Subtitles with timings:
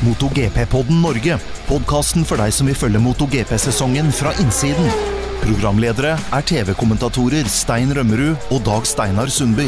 [0.00, 1.36] MotoGP-podden Norge.
[1.68, 4.86] Podkasten for deg som vil følge MotoGP-sesongen fra innsiden.
[5.42, 9.66] Programledere er TV-kommentatorer Stein Rømmerud og Dag Steinar Sundby.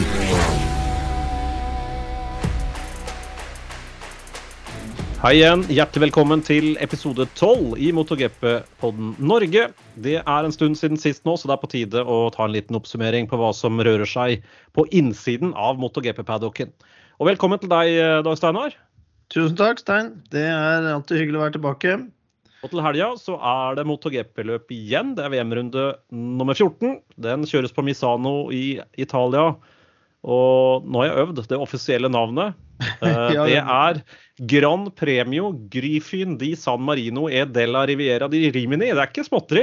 [5.22, 5.66] Hei igjen.
[5.68, 9.66] Hjertelig velkommen til episode 12 i MotoGP-podden Norge.
[10.00, 12.56] Det er en stund siden sist nå, så det er på tide å ta en
[12.56, 14.40] liten oppsummering på hva som rører seg
[14.72, 16.72] på innsiden av MotoGP-paddocken.
[17.20, 18.74] Og velkommen til deg, Dag Steinar.
[19.32, 20.10] Tusen takk, Stein.
[20.32, 21.94] Det er alltid hyggelig å være tilbake.
[22.62, 25.14] Og til helga så er det MotoGP-løp igjen.
[25.16, 26.98] Det er VM-runde nummer 14.
[27.24, 29.54] Den kjøres på Misano i Italia.
[30.22, 32.58] Og nå har jeg øvd det offisielle navnet.
[32.82, 33.98] Eh, det er
[34.50, 38.88] Gran Premio Gryfyn di San Marino e della Riviera di Rimini.
[38.90, 39.62] Det er ikke småtteri.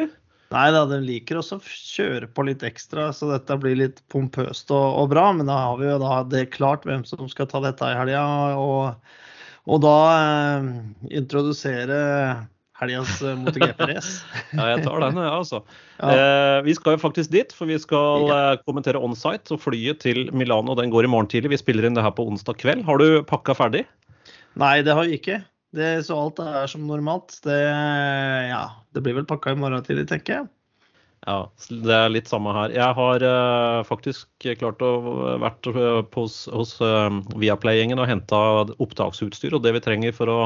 [0.53, 4.71] Nei da, de liker også å kjøre på litt ekstra, så dette blir litt pompøst
[4.71, 5.25] og, og bra.
[5.35, 8.23] Men da har vi jo da det klart hvem som skal ta dette i helga.
[8.55, 9.19] Og,
[9.69, 10.71] og da eh,
[11.21, 11.99] introdusere
[12.79, 14.23] helgas eh, MotoGP-race.
[14.57, 15.61] Ja, jeg tar den, ja, altså.
[15.99, 16.09] Ja.
[16.13, 19.53] Eh, vi skal jo faktisk dit, for vi skal eh, kommentere onsite.
[19.55, 21.53] Og flyet til Milano den går i morgen tidlig.
[21.53, 22.85] Vi spiller inn det her på onsdag kveld.
[22.87, 23.85] Har du pakka ferdig?
[24.59, 25.41] Nei, det har vi ikke.
[25.75, 27.37] Det, så alt er som normalt.
[27.45, 27.59] Det,
[28.49, 28.63] ja,
[28.95, 30.49] det blir vel pakka i morgen tidlig, tenker jeg.
[31.27, 32.71] Ja, det er litt samme her.
[32.71, 34.91] Jeg har uh, faktisk klart å
[35.41, 35.67] vært
[36.13, 38.39] på, hos, eh, Viaplay-gjengen og henta
[38.79, 40.37] opptaksutstyr og det vi trenger for å,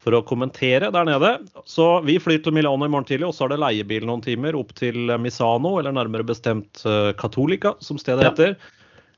[0.00, 1.34] for å kommentere der nede.
[1.68, 4.56] Så vi flyr til Milano i morgen tidlig, og så er det leiebil noen timer
[4.58, 6.82] opp til Misano, eller nærmere bestemt
[7.20, 8.32] Catolica, som stedet Ja.
[8.32, 8.56] heter.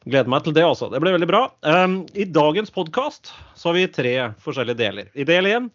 [0.09, 0.89] Gleder meg til det, altså.
[0.89, 1.43] Det blir veldig bra.
[1.61, 5.11] Um, I dagens podkast så har vi tre forskjellige deler.
[5.13, 5.71] I del én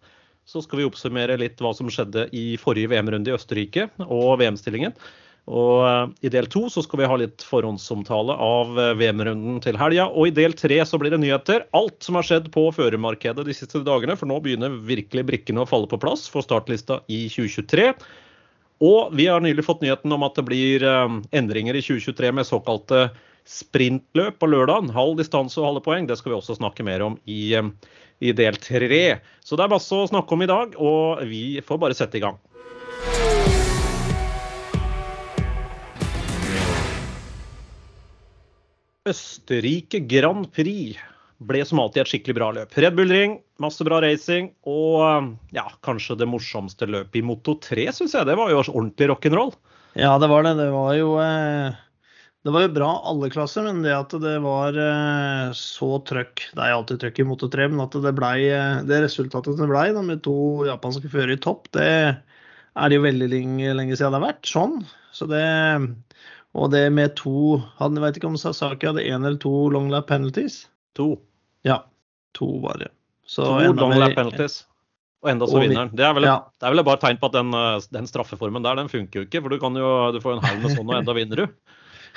[0.46, 4.94] så skal vi oppsummere litt hva som skjedde i forrige VM-runde i Østerrike og VM-stillingen.
[5.46, 9.78] Og eh, I del to så skal vi ha litt forhåndsomtale av eh, VM-runden til
[9.78, 10.08] helga.
[10.10, 11.66] Og i del tre så blir det nyheter.
[11.76, 14.18] Alt som har skjedd på førermarkedet de siste dagene.
[14.18, 17.92] For nå begynner virkelig brikkene å falle på plass for startlista i 2023.
[18.86, 22.50] Og vi har nylig fått nyheten om at det blir eh, endringer i 2023 med
[22.50, 23.08] såkalte
[23.46, 24.90] sprintløp på lørdagen.
[24.94, 26.08] Halv distanse og halve poeng.
[26.08, 27.54] Det skal vi også snakke mer om i,
[28.20, 29.04] i del tre.
[29.40, 32.24] Så det er masse å snakke om i dag, og vi får bare sette i
[32.26, 32.40] gang.
[39.06, 40.98] Østerrike Grand Prix
[41.46, 42.74] ble som alltid et skikkelig bra løp.
[42.80, 47.86] Red Bull Ring, masse bra racing og ja, kanskje det morsomste løpet i Moto 3,
[47.94, 48.26] syns jeg.
[48.26, 49.52] Det var jo ordentlig rock'n'roll.
[49.96, 50.56] Ja, det var det.
[50.58, 51.76] Det var jo eh,
[52.46, 56.62] Det var jo bra alle klasser, men det at det var eh, så trøkk Det
[56.62, 59.88] er alltid trøkk i motor 3, men at det blei eh, Det resultatet det blei,
[59.96, 64.14] da, med to japanske førere i topp, det er det jo veldig lenge, lenge siden
[64.14, 64.76] det har vært sånn.
[65.16, 65.42] Så det
[66.54, 70.06] Og det med to Jeg vet ikke om Sasaki hadde én eller to long lap
[70.12, 70.68] penalties.
[70.94, 71.16] To.
[71.66, 71.80] Ja,
[72.36, 72.84] to var
[73.26, 74.60] Så To long lap penalties.
[75.24, 75.90] Og enda så vinneren.
[75.96, 76.44] Det er vel, Ja.
[76.60, 79.24] det er vel bare et tegn på at den, eh, den straffeformen der, den funker
[79.24, 79.42] jo ikke.
[79.42, 81.46] For du kan jo du får jo en haug med sånn, og enda vinner du.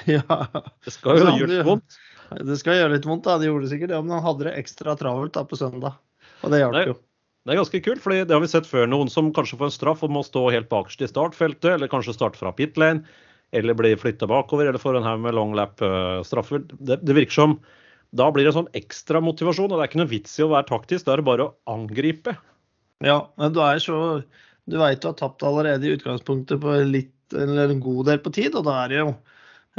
[0.20, 0.40] Ja.
[0.86, 2.00] Det skal jo gjøre litt vondt.
[2.30, 3.38] Det skal gjøre litt vondt, da.
[3.42, 5.98] Det gjorde det sikkert, ja, men han hadde det ekstra travelt da på søndag.
[6.44, 7.00] Og det hjalp jo.
[7.48, 8.86] Det er ganske kult, for det har vi sett før.
[8.92, 12.14] Noen som kanskje får en straff og må stå helt bakerst i startfeltet, eller kanskje
[12.14, 13.08] starte fra pit lane,
[13.56, 16.68] eller bli flytta bakover, eller får en haug med long lap-straffer.
[16.78, 17.56] Det, det virker som
[18.16, 20.70] da blir det sånn ekstra motivasjon, og det er ikke noe vits i å være
[20.70, 21.06] taktisk.
[21.06, 22.36] Da er det bare å angripe.
[23.06, 24.22] Ja, men du er så
[24.70, 28.34] Du veit du har tapt allerede i utgangspunktet på litt, eller en god del på
[28.36, 29.14] tid, og da er det jo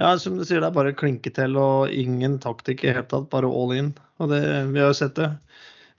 [0.01, 3.11] ja, som du sier, det er bare klinke til og ingen taktikk i det hele
[3.11, 3.93] tatt, bare all in.
[4.21, 4.41] Og det,
[4.73, 5.31] vi har jo sett det.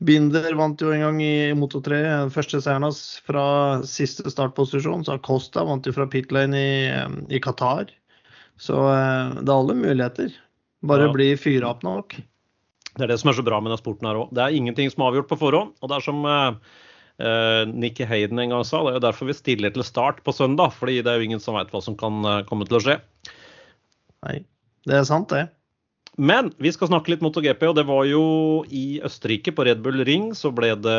[0.02, 2.00] Binder vant jo en gang i Moto 3,
[2.34, 3.44] første seieren hans fra
[3.86, 5.06] siste startposisjon.
[5.06, 6.80] Så Acosta vant jo fra pit lane i,
[7.30, 7.92] i Qatar.
[8.62, 10.34] Så eh, det er alle muligheter.
[10.90, 11.14] Bare Ja.
[11.14, 12.16] bli fyra opp nok.
[12.98, 14.32] Det er det som er så bra med denne sporten her òg.
[14.34, 15.76] Det er ingenting som er avgjort på forhånd.
[15.78, 16.58] Og det er som eh,
[17.22, 20.34] eh, Nikki Hayden en gang sa, det er jo derfor vi stiller til start på
[20.34, 20.74] søndag.
[20.74, 22.98] Fordi det er jo ingen som veit hva som kan eh, komme til å skje.
[24.28, 24.42] Nei,
[24.88, 25.48] det er sant, det.
[26.22, 28.24] Men vi skal snakke litt MotoGP, og det var jo
[28.68, 30.98] i Østerrike, på Red Bull Ring, så ble det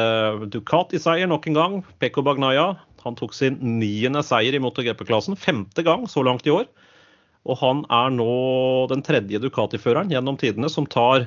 [0.55, 1.77] Ducati-seier nok en gang.
[2.01, 2.73] Peko Bagnaya
[3.03, 5.37] han tok sin niende seier i MotoGP-klassen.
[5.39, 6.69] Femte gang så langt i år.
[7.43, 8.33] Og han er nå
[8.93, 11.27] den tredje Ducati-føreren gjennom tidene som tar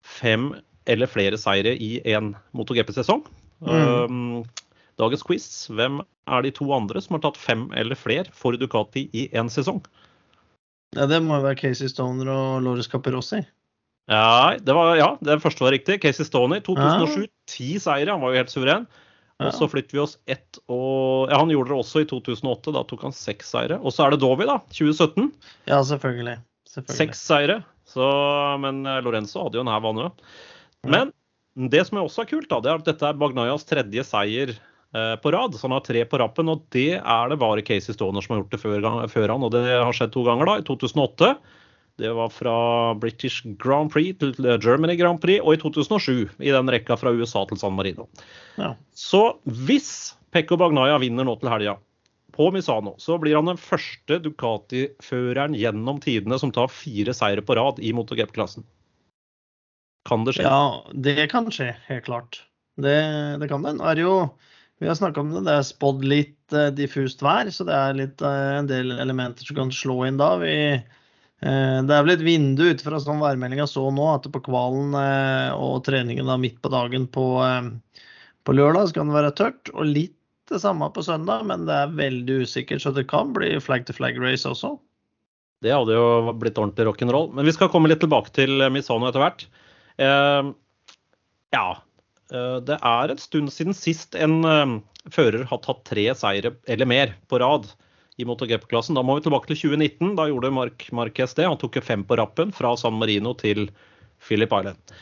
[0.00, 0.54] fem
[0.88, 3.26] eller flere seire i én MotoGP-sesong.
[3.66, 4.44] Mm.
[5.00, 5.46] dagens quiz.
[5.72, 9.52] Hvem er de to andre som har tatt fem eller flere for Ducati i én
[9.52, 9.82] sesong?
[10.96, 13.42] Ja, det må jo være Casey Stoner og Loris Caperossi.
[14.06, 15.98] Ja, det var, ja, det første var riktig.
[16.02, 17.26] Casey Stoney, 2007.
[17.50, 18.86] Ti seire, han var jo helt suveren.
[19.42, 22.82] Og så flytter vi oss ett og ja, Han gjorde det også i 2008, da
[22.88, 23.76] tok han seks seire.
[23.82, 24.56] Og så er det Dovi, da.
[24.72, 25.26] 2017.
[25.68, 26.38] Ja, selvfølgelig.
[26.70, 27.00] selvfølgelig.
[27.02, 27.58] Seks seire.
[27.86, 28.06] Så,
[28.62, 30.24] men eh, Lorenzo hadde jo en hæv, han òg.
[30.94, 31.12] Men
[31.72, 34.54] Det som er også er kult, da, det er at dette er Bagnayas tredje seier
[35.22, 35.54] på rad.
[35.56, 38.42] Så han har tre på rappen, og det er det bare Casey Stoner som har
[38.42, 39.46] gjort det før, før han.
[39.46, 40.58] Og det har skjedd to ganger, da.
[40.60, 41.34] I 2008.
[41.96, 46.68] Det var fra British Grand Prix til Germany Grand Prix, og i 2007 i den
[46.72, 48.04] rekka fra USA til San Marino.
[48.60, 48.74] Ja.
[48.92, 49.90] Så hvis
[50.34, 51.78] Pekko Bagnaya vinner nå til helga
[52.36, 57.56] på Misano, så blir han den første Ducati-føreren gjennom tidene som tar fire seire på
[57.56, 58.66] rad i MotoGP-klassen.
[60.06, 60.44] Kan det skje?
[60.44, 62.42] Ja, det kan skje, helt klart.
[62.76, 62.98] Det,
[63.40, 63.72] det kan det.
[63.78, 64.18] Nå er det jo
[64.78, 67.96] Vi har snakka om det, det er spådd litt uh, diffust vær, så det er
[67.96, 70.34] litt, uh, en del elementer som kan slå inn da.
[70.42, 74.42] Vi, uh, det er vel et vindu ut fra sånn værmeldinga så nå, at på
[74.50, 74.92] kvalen
[75.56, 77.26] og treningen da midt på dagen på,
[78.44, 79.72] på lørdag så kan det være tørt.
[79.72, 80.12] Og litt
[80.52, 83.96] det samme på søndag, men det er veldig usikkert, så det kan bli flag to
[83.96, 84.76] flag race også.
[85.64, 87.32] Det hadde jo blitt ordentlig rock'n'roll.
[87.34, 89.46] Men vi skal komme litt tilbake til Misano etter hvert.
[91.56, 91.66] Ja.
[92.32, 94.76] Eh, Det er en stund siden sist en eh,
[95.12, 97.68] fører har tatt tre seire eller mer på rad
[98.16, 98.96] i MotoGP-klassen.
[98.96, 100.14] Da må vi tilbake til 2019.
[100.18, 101.46] Da gjorde Mark Marquez det.
[101.46, 103.68] Han tok fem på rappen fra San Marino til
[104.24, 104.96] Philip Island.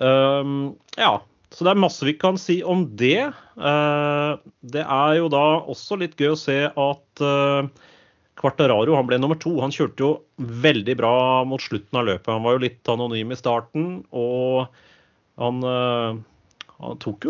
[0.00, 0.54] Eh,
[1.00, 1.14] ja,
[1.50, 3.30] så det er masse vi kan si om det.
[3.30, 4.32] Eh,
[4.74, 7.24] det er jo da også litt gøy å se at
[8.40, 9.52] Quartararo han ble nummer to.
[9.60, 11.14] Han kjørte jo veldig bra
[11.48, 12.30] mot slutten av løpet.
[12.32, 14.70] Han var jo litt anonym i starten, og
[15.40, 15.60] han,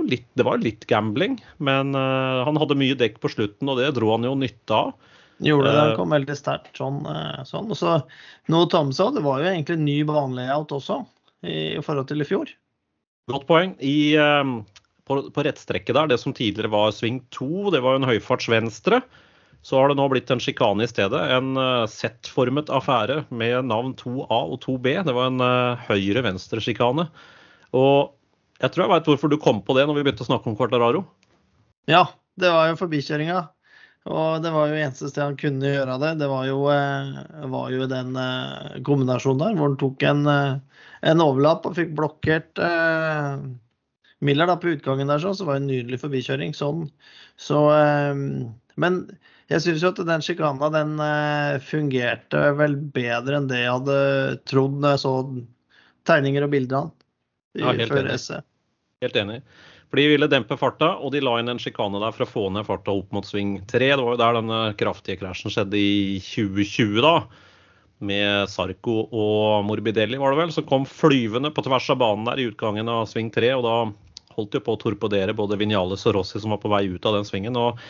[0.06, 3.94] litt Det var litt gambling, men uh, han hadde mye dekk på slutten, og det
[3.96, 4.92] dro han jo nytte av.
[5.40, 5.86] Gjorde det, Eh.
[5.88, 7.00] han kom veldig sterkt sånn.
[7.08, 7.70] eh, sånn.
[7.74, 8.02] Så
[8.52, 11.06] noe Tom sa, det var jo egentlig en ny banelayout også,
[11.42, 12.52] i, i forhold til i fjor.
[13.32, 13.72] Godt poeng.
[13.80, 14.60] I, uh,
[15.08, 18.50] på, på rettstrekket der, det som tidligere var sving 2, det var jo en høyfarts
[18.52, 19.00] venstre.
[19.64, 21.20] Så har det nå blitt en sjikane i stedet.
[21.32, 21.52] En
[21.88, 25.04] Z-formet affære med navn 2A og 2B.
[25.04, 25.42] Det var en
[25.84, 27.04] høyre-venstre-sjikane.
[27.76, 28.14] Og
[28.60, 30.56] jeg tror jeg veit hvorfor du kom på det når vi begynte å snakke om
[30.58, 31.04] Quartararo.
[31.90, 32.04] Ja,
[32.40, 33.40] det var jo forbikjøringa.
[34.10, 36.14] Og det var jo eneste sted han kunne gjøre det.
[36.22, 37.18] Det var jo, eh,
[37.52, 41.92] var jo den eh, kombinasjonen der hvor han tok en, eh, en overlapp og fikk
[41.98, 43.42] blokkert eh,
[44.24, 46.56] Miller da på utgangen der, så, så var det en nydelig forbikjøring.
[46.56, 46.86] Sånn.
[47.40, 48.24] Så, eh,
[48.80, 49.00] men
[49.52, 53.98] jeg syns jo at den sjikana den eh, fungerte vel bedre enn det jeg hadde
[54.48, 55.14] trodd når jeg så
[56.08, 56.96] tegninger og bilder av han.
[57.58, 58.20] Ja, helt enig.
[59.00, 59.38] Helt enig.
[59.88, 62.42] For de ville dempe farta, og de la inn en sjikane der for å få
[62.52, 63.86] ned farta opp mot sving 3.
[63.96, 67.14] Det var jo der denne kraftige krasjen skjedde i 2020, da.
[68.04, 72.40] Med Sarko og Morbidelli, var det vel, som kom flyvende på tvers av banen der
[72.40, 73.54] i utgangen av sving 3.
[73.56, 73.74] Og da
[74.36, 77.16] holdt de på å torpedere både Vinales og Rossi som var på vei ut av
[77.16, 77.56] den svingen.
[77.56, 77.80] og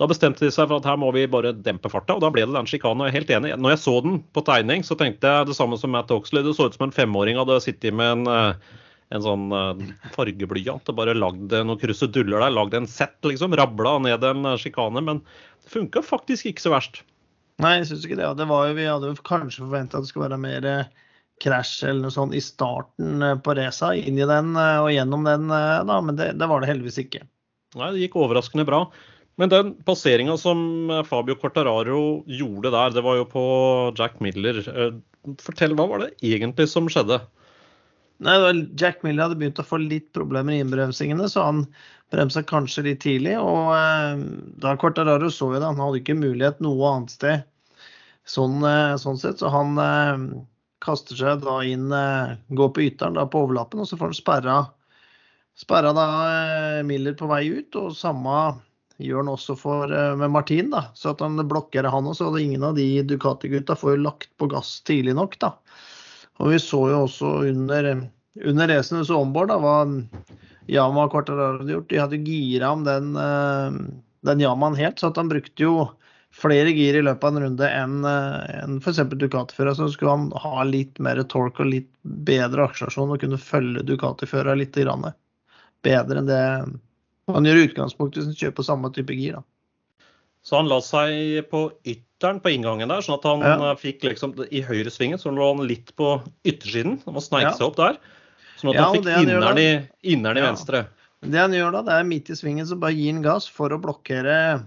[0.00, 2.46] da bestemte de seg for at her må vi bare dempe farta, og da ble
[2.46, 3.04] det den sjikanen.
[3.04, 3.56] Jeg er helt enig.
[3.60, 6.40] Når jeg så den på tegning, så tenkte jeg det samme som Matt Oxley.
[6.46, 8.78] Det så ut som en femåring hadde sittet med en, eh,
[9.10, 9.84] en sånn eh,
[10.14, 12.54] fargeblyant og bare lagd noen kruseduller der.
[12.54, 13.56] Lagd en sett, liksom.
[13.58, 15.02] Rabla ned en eh, sjikane.
[15.06, 15.22] Men
[15.64, 17.02] det funka faktisk ikke så verst.
[17.60, 18.28] Nei, jeg syns ikke det.
[18.38, 20.92] Det var jo, vi hadde jo kanskje forventa at det skulle være mer eh,
[21.42, 25.94] krasj eller noe sånt i starten på racet, inn i den og gjennom den, da,
[26.04, 27.22] men det, det var det heldigvis ikke.
[27.80, 28.82] Nei, det gikk overraskende bra.
[29.40, 33.44] Men den passeringa som Fabio Cortararo gjorde der, det var jo på
[33.96, 34.60] Jack Miller.
[35.40, 37.22] Fortell, hva var det egentlig som skjedde?
[38.20, 38.36] Nei,
[38.76, 41.62] Jack Miller hadde begynt å få litt problemer i innbremsingene, så han
[42.12, 43.36] bremsa kanskje litt tidlig.
[43.40, 44.24] Og eh,
[44.60, 47.46] da Cortararo så jo det, han hadde ikke mulighet noe annet sted
[48.28, 50.24] sånn, eh, sånn sett, så han eh,
[50.84, 54.18] kaster seg da inn, eh, går på ytteren da på overlappen, og så får han
[54.18, 54.58] sperra,
[55.58, 58.36] sperra da eh, Miller på vei ut, og samme
[59.00, 62.30] gjør han også for, eh, med Martin, da, så at han blokkerer han også.
[62.30, 65.54] og Ingen av de Ducati-gutta får jo lagt på gass tidlig nok, da.
[66.40, 67.90] Og vi så jo også under,
[68.48, 69.76] under racen så ombord, hva
[70.70, 71.88] Yama og Quartararo hadde gjort.
[71.90, 73.80] De hadde gira om den, eh,
[74.28, 75.88] den Yamaen helt, så han brukte jo
[76.30, 79.02] flere gir i løpet av en runde enn en enn f.eks.
[79.18, 79.74] Ducati-fører.
[79.76, 84.60] Så skulle han ha litt mer torque og litt bedre akselerasjon og kunne følge Ducati-fører
[84.60, 85.10] litt grann
[85.84, 86.44] bedre enn det
[87.30, 89.38] han gjør i utgangspunktet hvis han kjører på samme type gir.
[89.38, 89.42] da.
[90.42, 91.66] Så han la seg på
[92.20, 93.70] ytteren på inngangen der, sånn at han Ja.
[93.70, 97.00] eh, fikk liksom I høyresvingen så lå han litt på yttersiden.
[97.04, 97.52] Han må sneike Ja.
[97.52, 97.96] seg opp der.
[98.58, 100.86] Sånn at han fikk inneren i, inneren i venstre.
[101.22, 103.70] Det han gjør da, det er midt i svingen så bare gir han gass for
[103.70, 104.66] å blokkere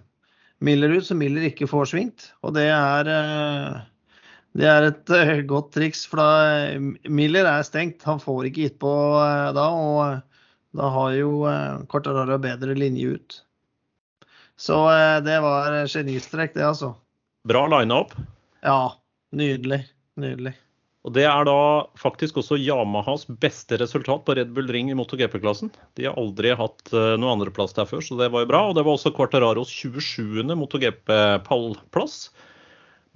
[0.61, 2.31] Miller ut, så Miller ikke får svingt.
[2.43, 3.81] Og det er, eh,
[4.55, 6.79] det er et eh, godt triks, for da
[7.09, 8.01] Miller er stengt.
[8.03, 10.21] Han får ikke gitt på da, og
[10.75, 11.41] da har jo
[11.89, 13.41] Quartararo bedre linje ut.
[14.57, 14.87] Så
[15.23, 16.95] det var genistrek, det, altså.
[17.43, 18.13] Bra lineup.
[18.61, 18.93] Ja,
[19.31, 19.83] nydelig.
[20.15, 20.53] Nydelig.
[21.03, 21.55] Og Det er da
[21.99, 25.73] faktisk også Yamahas beste resultat på Red Bull Ring i MotoGP-klassen.
[25.99, 28.61] De har aldri hatt noe noen andreplass der før, så det var jo bra.
[28.69, 30.47] Og det var også Quartararos 27.
[30.55, 32.29] MotoGP-pallplass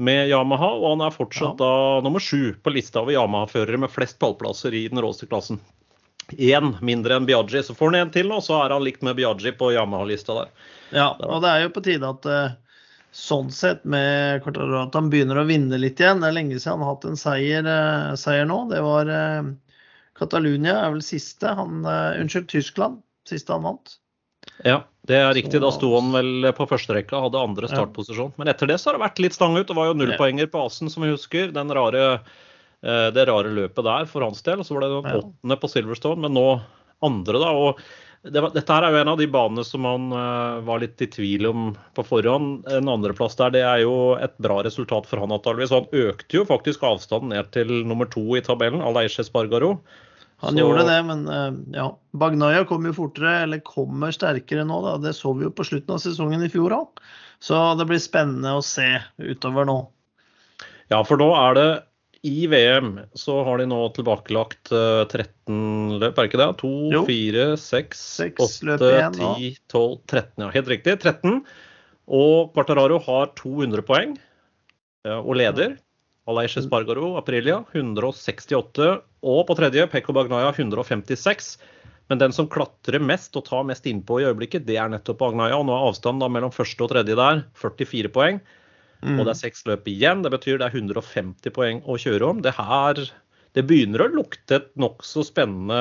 [0.04, 1.64] med Yamaha, og han er fortsatt ja.
[1.64, 5.64] da nummer sju på lista over Yamaha-førere med flest pallplasser i den råeste klassen.
[6.36, 9.16] Én mindre enn Biaggi, så får han en til, og så er han likt med
[9.16, 10.56] Biaggi på Yamaha-lista der.
[10.92, 12.48] Ja, og det er jo på tide at uh
[13.18, 16.22] sånn sett med Quartararo at han begynner å vinne litt igjen.
[16.22, 18.60] Det er lenge siden han har hatt en seier, uh, seier nå.
[18.70, 19.50] Det var uh,
[20.18, 21.50] Catalunya er vel siste.
[21.58, 23.02] Han, uh, unnskyld, Tyskland.
[23.28, 23.98] Siste han vant.
[24.64, 25.60] Ja, det er riktig.
[25.64, 28.36] Da sto han vel på førsterekka, hadde andre startposisjon.
[28.40, 29.68] Men etter det så har det vært litt stang ut.
[29.68, 31.52] Det var jo nullpoenger på Asen, som vi husker.
[31.54, 32.06] Den rare,
[32.82, 34.64] det rare løpet der for hans del.
[34.66, 36.48] Så var det åttende på Silverstone, men nå
[37.06, 37.52] andre, da.
[37.54, 37.84] og
[38.24, 41.02] det var, dette her er jo en av de banene som man uh, var litt
[41.04, 42.66] i tvil om på forhånd.
[42.74, 45.76] En andreplass der, det er jo et bra resultat for han antageligvis.
[45.76, 49.78] Han økte jo faktisk avstanden ned til nummer to i tabellen, Aleiche Spargaro.
[50.44, 50.60] Han så...
[50.62, 51.88] gjorde det, men uh, ja.
[52.18, 54.82] Bagnaya kommer jo fortere, eller kommer sterkere nå.
[54.86, 54.98] Da.
[55.08, 57.04] Det så vi jo på slutten av sesongen i fjor òg.
[57.44, 59.80] Så det blir spennende å se utover nå.
[60.90, 61.68] Ja, for nå er det
[62.26, 66.50] i VM så har de nå tilbakelagt 13 eh, løp, er det ikke det?
[66.62, 67.02] 2, jo.
[67.08, 68.04] 4, 6,
[68.48, 68.78] 8,
[69.18, 70.46] 10, 12, 13.
[70.46, 70.98] Ja, helt riktig.
[71.04, 71.42] 13.
[72.18, 74.16] Og Quartararo har 200 poeng
[75.08, 75.78] og leder.
[76.28, 78.88] Aleish Spargaro, Aprilia 168.
[79.24, 81.56] Og på tredje Pekko Bagnaya 156.
[82.12, 85.60] Men den som klatrer mest og tar mest innpå i øyeblikket, det er nettopp Bagnaya.
[85.60, 88.42] Og nå er avstanden mellom første og tredje der 44 poeng.
[89.04, 89.20] Mm.
[89.20, 90.24] Og det er seks løp igjen.
[90.26, 92.44] Det betyr det er 150 poeng å kjøre om.
[92.46, 93.02] Det her
[93.58, 95.78] det begynner å lukte et nokså spennende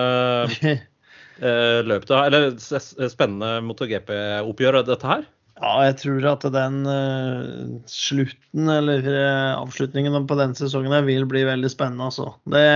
[0.73, 2.07] eh, løp.
[2.09, 5.27] Eller spennende MotoGP-oppgjør, dette her.
[5.57, 11.25] Ja, jeg tror at den uh, slutten, eller uh, avslutningen på den sesongen her vil
[11.29, 12.35] bli veldig spennende, altså.
[12.53, 12.67] Det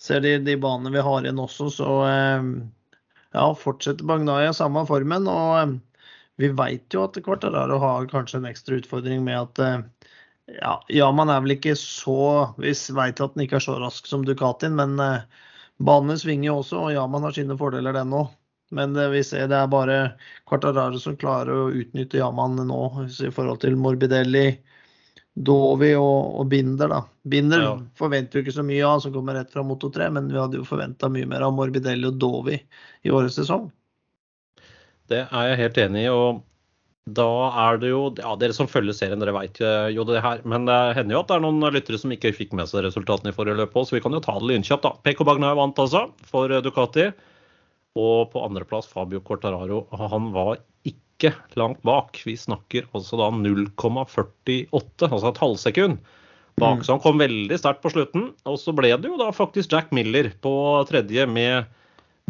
[0.00, 5.28] ser de, de banene vi har igjen også, så ja, fortsetter Bagnaya samme formen.
[5.28, 5.74] og
[6.40, 9.78] vi veit jo at Quartararo har kanskje en ekstra utfordring med at eh,
[10.56, 14.08] ja, ja, man er vel ikke så Vi veit at den ikke er så rask
[14.08, 15.26] som Ducatin, men eh,
[15.76, 18.32] banene svinger jo også, og ja, man har sine fordeler, den òg.
[18.70, 19.96] Men det, vi ser det er bare
[20.48, 24.44] Quartararo som klarer å utnytte Yaman nå i forhold til Morbidelli,
[25.34, 26.92] Dovi og, og Binder.
[26.92, 27.00] da.
[27.34, 27.74] Binder ja.
[27.98, 30.60] forventer jo ikke så mye av, som kommer rett fra Moto 3, men vi hadde
[30.60, 33.68] jo forventa mye mer av Morbidelli og Dovi i årets sesong.
[35.10, 36.14] Det er jeg helt enig i.
[36.14, 36.46] og
[37.10, 37.26] da
[37.64, 39.58] er det jo ja, Dere som følger serien, dere vet
[39.94, 40.42] jo det her.
[40.48, 43.32] Men det hender jo at det er noen lyttere som ikke fikk med seg resultatene
[43.32, 44.84] i forrige løp òg, så vi kan jo ta det lynkjapt.
[44.86, 44.94] da.
[45.06, 47.10] Peko Bagnaia vant altså for Ducati.
[47.98, 49.82] Og på andreplass Fabio Cortararo.
[50.12, 52.20] Han var ikke langt bak.
[52.22, 55.98] Vi snakker altså da 0,48, altså et halvsekund
[56.60, 56.78] bak.
[56.78, 56.84] Mm.
[56.86, 58.30] Så han kom veldig sterkt på slutten.
[58.46, 60.54] Og så ble det jo da faktisk Jack Miller på
[60.90, 61.66] tredje med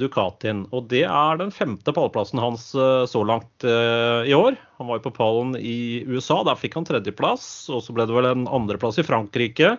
[0.00, 0.64] Ducatien.
[0.74, 4.58] Og det er den femte pallplassen hans eh, så langt uh, i år.
[4.80, 7.44] Han var jo på pallen i USA, der fikk han tredjeplass.
[7.72, 9.74] Og så ble det vel en andreplass i Frankrike.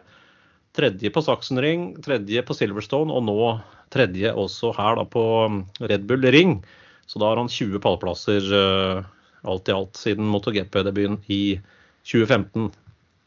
[0.78, 3.40] Tredje på Sachsenring, tredje på Silverstone, og nå
[3.92, 6.60] tredje også her da på mm, Red Bull Ring.
[7.10, 9.02] Så da har han 20 pallplasser uh,
[9.42, 11.58] alt i alt siden MotoGP-debuten i
[12.08, 12.70] 2015.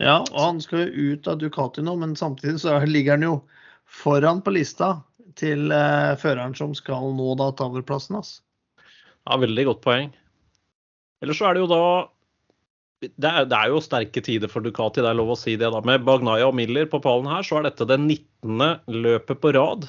[0.02, 3.34] Ja, og han skal jo ut av Ducati nå, men samtidig så ligger han jo
[3.84, 4.96] foran på lista
[5.40, 8.36] til uh, føreren som skal nå da taverplassen hans.
[9.24, 10.10] Ja, veldig godt poeng.
[11.24, 11.84] Ellers så er det jo da
[13.04, 15.68] det er, det er, jo sterke tider for Ducati, det er lov å si det.
[15.74, 15.80] da.
[15.84, 18.62] Med Bagnaya og Miller på pallen her, så er dette det 19.
[18.94, 19.84] løpet på rad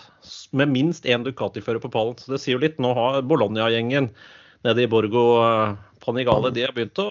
[0.57, 2.17] med minst én Ducati-fører på pallen.
[2.19, 2.81] Så det sier jo litt.
[2.83, 4.09] Nå har Bologna-gjengen
[4.65, 7.09] nede i Borgo uh, Panigale de har begynt å,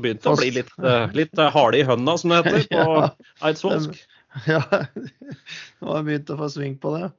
[0.00, 4.00] begynt å bli litt, uh, litt harde i hønna, som det heter på eidsvollsk.
[4.48, 4.64] Ja,
[5.78, 7.12] de har begynt å få sving på det.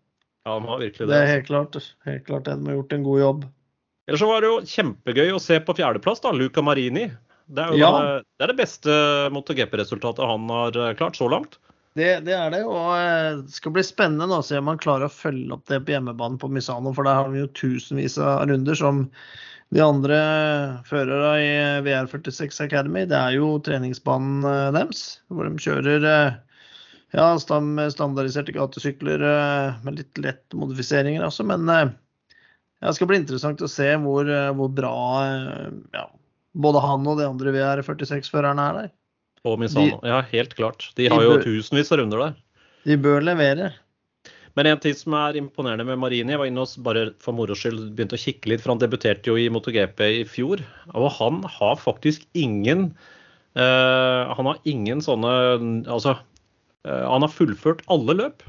[0.46, 1.14] Ja, han har virkelig det.
[1.14, 1.78] Det er helt klart.
[2.06, 3.46] Helt klart de har gjort en god jobb.
[4.06, 7.08] Ellers så var det jo kjempegøy å se på fjerdeplass, da, Luca Marini.
[7.46, 7.90] Det er jo ja.
[7.98, 8.98] det, det, er det beste
[9.34, 11.58] MotoGP-resultatet han har eh, klart så langt.
[11.98, 15.08] Det, det, er det, og eh, det skal bli spennende å se om han klarer
[15.08, 16.94] å følge opp det på hjemmebane på Misano.
[16.94, 19.06] For der har vi jo tusenvis av runder som
[19.74, 20.20] de andre
[20.86, 21.54] førere i
[21.88, 23.08] VR46 Academy.
[23.10, 26.10] Det er jo treningsbanen eh, deres, hvor de kjører
[27.14, 31.46] ja, standardiserte gatesykler eh, med litt lett modifiseringer også.
[31.48, 31.88] Men eh,
[32.82, 34.96] det skal bli interessant å se hvor, eh, hvor bra
[35.94, 36.06] ja,
[36.56, 38.94] både han og de andre VR46-førerne er der.
[39.46, 40.02] Og Misano.
[40.02, 40.90] De, ja, helt klart.
[40.98, 42.38] De har de jo bør, tusenvis av runder der.
[42.90, 43.74] De bør levere.
[44.56, 47.58] Men en ting som er imponerende med Marini, jeg var inne og bare for moro
[47.60, 50.64] skyld begynte å kikke litt, for han debuterte jo i MotoGP i fjor.
[50.96, 52.88] Og han har faktisk ingen
[53.60, 55.34] uh, Han har ingen sånne
[55.92, 56.16] Altså
[56.86, 58.44] han har fullført alle løp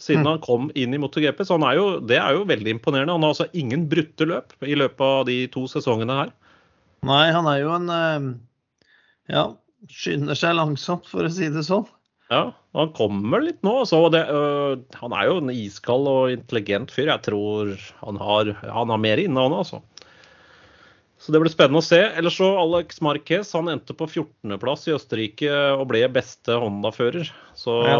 [0.00, 0.28] siden Mm.
[0.32, 1.44] han kom inn i MotoGP.
[1.44, 3.12] Så han er jo, det er jo veldig imponerende.
[3.12, 6.32] Han har altså ingen brutte løp i løpet av de to sesongene her.
[7.06, 8.30] Nei, han er jo en eh,
[9.30, 9.44] Ja,
[9.90, 11.86] skynder seg langsomt, for å si det sånn.
[12.32, 13.82] Ja, han kommer litt nå.
[13.86, 17.10] Så det, øh, han er jo en iskald og intelligent fyr.
[17.12, 19.82] Jeg tror han har, han har mer inne, han altså.
[21.22, 22.00] Så det blir spennende å se.
[22.18, 27.28] Ellers så Alex Marquez han endte på 14.-plass i Østerrike og ble beste Honda-fører.
[27.54, 27.98] Så Ja.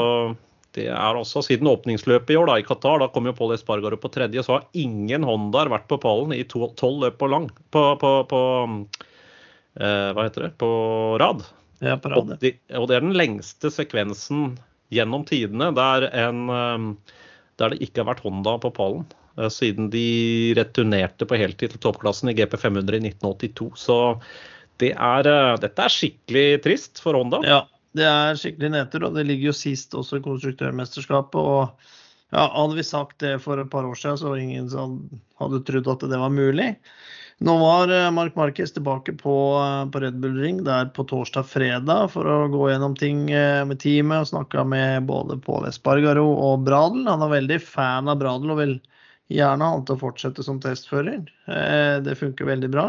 [0.74, 2.98] det er også siden åpningsløpet i år da, i Qatar.
[2.98, 4.42] Da kom jo Paul Espargaro på tredje.
[4.42, 7.46] Så har ingen Hondaer vært på pallen i tolv løp på lang.
[7.70, 8.42] På, på, på
[9.78, 10.52] eh, Hva heter det?
[10.58, 10.72] På
[11.22, 11.46] rad.
[11.82, 12.40] Ja, på Og rad.
[12.42, 14.56] de, og det er den lengste sekvensen
[14.92, 16.90] gjennom tidene der, en, um,
[17.58, 19.06] der det ikke har vært Honda på pallen.
[19.38, 20.06] Eh, Siden de
[20.58, 23.70] returnerte på heltid til toppklassen i GP 500 i 1982.
[23.78, 23.98] Så
[24.82, 27.42] det er, eh, dette er skikkelig trist for Honda.
[27.46, 27.62] Ja,
[27.96, 31.38] det er skikkelig nedtur, og det ligger jo sist også i konstruktørmesterskapet.
[31.38, 31.70] og
[32.32, 34.70] ja, Hadde vi sagt det for et par år siden, så ingen
[35.38, 36.76] hadde trodd at det var mulig.
[37.42, 39.34] Nå var eh, Mark Marquez tilbake på,
[39.92, 44.30] på Red Bull Ring der på torsdag-fredag for å gå gjennom ting med teamet og
[44.30, 47.08] snakka med både Pål Espargaro og Bradel.
[47.10, 48.76] Han er veldig fan av Bradel og vil
[49.32, 51.24] gjerne ha han til å fortsette som testfører.
[51.48, 52.86] Eh, Det funker veldig bra.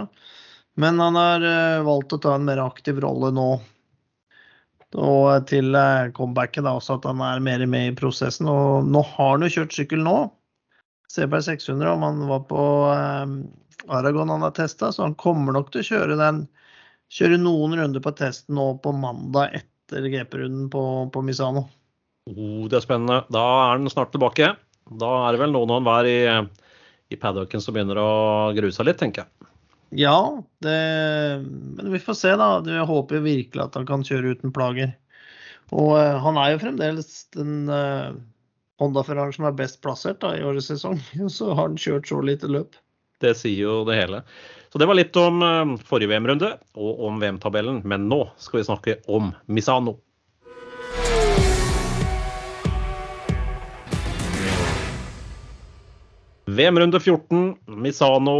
[0.79, 3.49] Men han har eh, valgt å ta en mer aktiv rolle nå.
[4.93, 8.49] Og til eh, comebacket da også at han er mer med i prosessen.
[8.49, 10.17] Og nå har han jo kjørt sykkel nå.
[11.13, 12.61] CBR 600 om han var på
[13.93, 16.39] Aragon han har testa, så han kommer nok til å kjøre den
[17.13, 20.83] kjøre noen runder på testen nå på mandag etter GP-runden på,
[21.13, 21.67] på Misano.
[22.31, 23.23] Oh, det er spennende.
[23.33, 24.53] Da er han snart tilbake.
[24.89, 26.19] Da er det vel noen og enhver i,
[27.13, 28.11] i paddocken som begynner å
[28.57, 29.49] grue seg litt, tenker jeg.
[29.95, 30.77] Ja, det,
[31.45, 32.57] men vi får se, da.
[32.65, 34.95] Jeg håper virkelig at han kan kjøre uten plager.
[35.73, 38.15] Og uh, han er jo fremdeles den uh,
[38.81, 40.97] Honda-føreren som er best plassert da, i årets sesong.
[41.35, 42.77] Så har han kjørt så lite løp.
[43.23, 44.23] Det sier jo det hele.
[44.73, 47.83] Så det var litt om uh, forrige VM-runde og om VM-tabellen.
[47.85, 49.99] Men nå skal vi snakke om Misano.
[56.55, 58.37] VM-runde 14, Misano.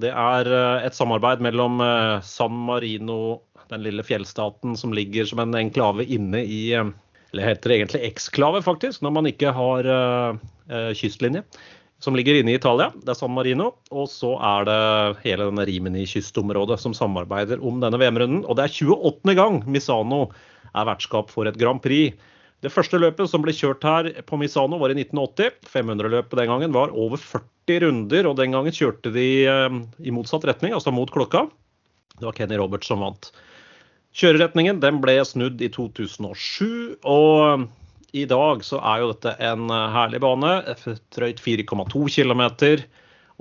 [0.00, 5.42] Det er eh, et samarbeid mellom eh, San Marino, den lille fjellstaten som ligger som
[5.42, 6.90] en enklave inne i eh,
[7.32, 9.86] Eller heter det egentlig eksklave, faktisk, når man ikke har
[10.92, 11.40] kystlinje
[12.02, 12.90] som ligger inne i Italia.
[12.92, 13.70] Det er San Marino.
[13.94, 18.42] Og så er det hele denne Rimini-kystområdet som samarbeider om denne VM-runden.
[18.44, 19.36] Og det er 28.
[19.38, 20.26] gang Misano
[20.74, 22.18] er vertskap for et Grand Prix.
[22.62, 25.56] Det første løpet som ble kjørt her på Misano var i 1980.
[25.72, 30.46] 500-løpet den gangen var over 40 runder, og den gangen kjørte de eh, i motsatt
[30.46, 31.48] retning, altså mot klokka.
[32.18, 33.32] Det var Kenny Roberts som vant.
[34.14, 37.66] Kjøreretningen den ble snudd i 2007, og
[38.12, 40.54] i dag så er jo dette en eh, herlig bane.
[41.16, 42.44] Drøyt 4,2 km.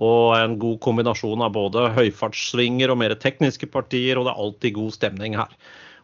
[0.01, 4.77] Og en god kombinasjon av både høyfartssvinger og mer tekniske partier, og det er alltid
[4.79, 5.51] god stemning her.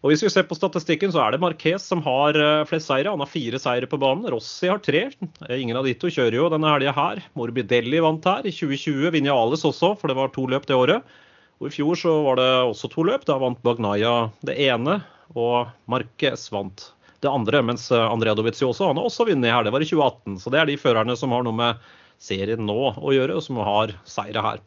[0.03, 3.09] Og Hvis vi ser på statistikken, så er det Marquez som har eh, flest seire.
[3.13, 4.27] Han har fire seire på banen.
[4.29, 5.07] Rossi har tre.
[5.47, 7.23] Eh, Ingen av de to kjører jo denne helga her.
[7.39, 9.09] Morbidelli vant her i 2020.
[9.15, 11.17] Vinjales også, for det var to løp det året.
[11.57, 13.25] Og I fjor så var det også to løp.
[13.25, 14.99] Da vant Bagnaya det ene,
[15.33, 16.91] og Marquez vant
[17.25, 17.63] det andre.
[17.65, 19.65] Mens Andrea Andrea Dovizioso han har også vunnet her.
[19.65, 20.37] Det var i 2018.
[20.43, 21.87] Så det er de førerne som har noe med
[22.21, 24.61] serien nå å gjøre, og som har seire her.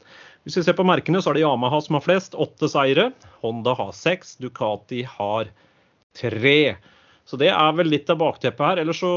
[0.46, 3.11] Hvis vi ser på merkene, så er det Yamaha som har flest, åtte seire.
[3.44, 5.50] Honda har seks, Ducati har
[6.16, 6.76] tre.
[7.29, 8.81] Så det er vel litt av bakteppet her.
[8.83, 9.12] Ellers så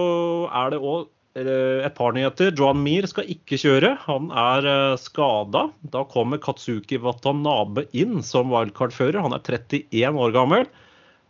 [0.51, 2.51] er det òg et par nyheter.
[2.53, 4.67] Johan Mir skal ikke kjøre, han er
[5.01, 5.63] skada.
[5.95, 9.17] Da kommer Katsuki Watanabe inn som wildcard-fører.
[9.23, 10.67] Han er 31 år gammel.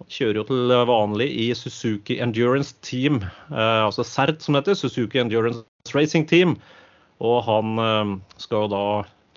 [0.02, 3.22] Han kjører jo til vanlig i Suzuki Endurance Team,
[3.54, 4.82] altså CERT som det heter.
[4.82, 5.64] Suzuki Endurance
[5.96, 6.58] Racing Team.
[7.24, 8.86] Og han skal jo da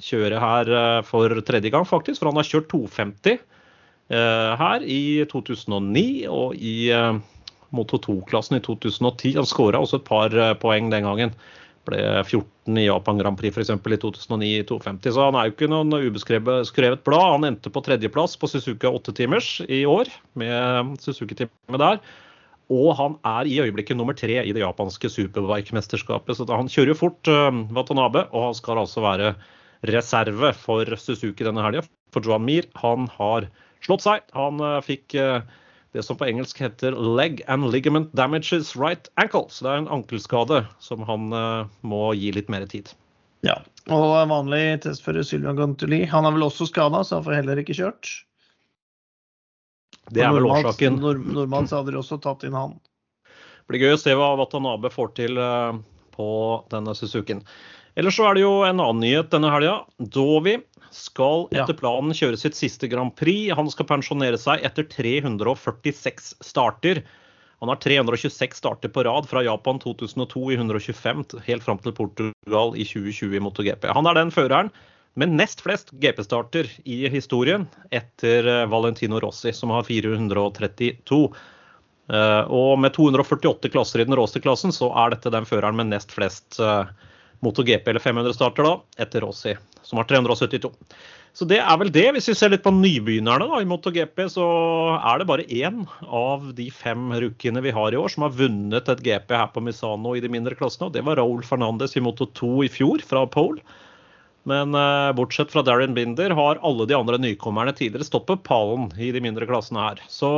[0.03, 0.71] kjøre her
[1.07, 2.21] for tredje gang, faktisk.
[2.21, 3.39] For han har kjørt 250
[4.07, 6.93] her i 2009 og i
[7.75, 9.37] Moto 2-klassen i 2010.
[9.41, 11.33] Han skåra også et par poeng den gangen.
[11.87, 13.71] Ble 14 i Japan Grand Prix f.eks.
[13.71, 15.15] i 2009 i 250.
[15.15, 17.27] Så han er jo ikke noen ubeskrevet blad.
[17.37, 22.01] Han endte på tredjeplass på Suzuka 8-timers i år med Suzuki-teamet der.
[22.75, 26.35] Og han er i øyeblikket nummer tre i det japanske superbike-mesterskapet.
[26.35, 27.31] Så han kjører jo fort
[27.75, 29.37] Watanabe, og han skal altså være
[29.85, 31.85] reserve for Suzuki denne helga.
[32.15, 33.49] For Johan Mir han har
[33.85, 34.27] slått seg.
[34.37, 39.47] Han fikk det som på engelsk heter leg and ligament damages right ankle.
[39.53, 41.29] Så det er en ankelskade som han
[41.87, 42.93] må gi litt mer tid.
[43.45, 43.59] Ja,
[43.93, 46.05] og vanlig testfører Sylvian Gantuli.
[46.11, 48.11] Han er vel også skada, så han får heller ikke kjørt.
[50.15, 51.01] Det er vel årsaken.
[51.35, 52.77] Normalt så hadde de også tatt inn han.
[53.27, 55.79] Det blir gøy å se hva Watanabe får til eh,
[56.15, 56.29] på
[56.71, 57.43] denne Suzuken.
[57.97, 59.79] Ellers så er det jo en annen nyhet denne helga.
[59.97, 60.59] Dovi
[60.93, 63.55] skal etter planen kjøre sitt siste Grand Prix.
[63.57, 67.01] Han skal pensjonere seg etter 346 starter.
[67.65, 72.77] Han har 326 starter på rad fra Japan 2002 i 125 helt fram til Portugal
[72.77, 73.89] i 2020 i MotoGP.
[73.97, 74.71] Han er den føreren
[75.17, 77.65] med nest flest GP-starter i historien
[77.97, 81.23] etter eh, Valentino Rossi, som har 432.
[82.13, 85.89] Eh, og med 248 klasser i den råeste klassen, så er dette den føreren med
[85.95, 86.85] nest flest uh,
[87.45, 90.73] MotoGP eller 500 starter, da, etter Rossi, som har 372.
[91.37, 92.07] Så det er vel det.
[92.17, 94.47] Hvis vi ser litt på nybegynnerne da, i MotoGP, så
[94.97, 98.89] er det bare én av de fem rookiene vi har i år som har vunnet
[98.89, 100.89] et GP her på Misano i de mindre klassene.
[100.89, 103.61] og Det var Raúl Fernandes i Moto 2 i fjor, fra Pole.
[104.49, 108.89] Men eh, bortsett fra Darren Binder har alle de andre nykommerne tidligere stått på pallen
[108.97, 110.01] i de mindre klassene her.
[110.09, 110.31] Så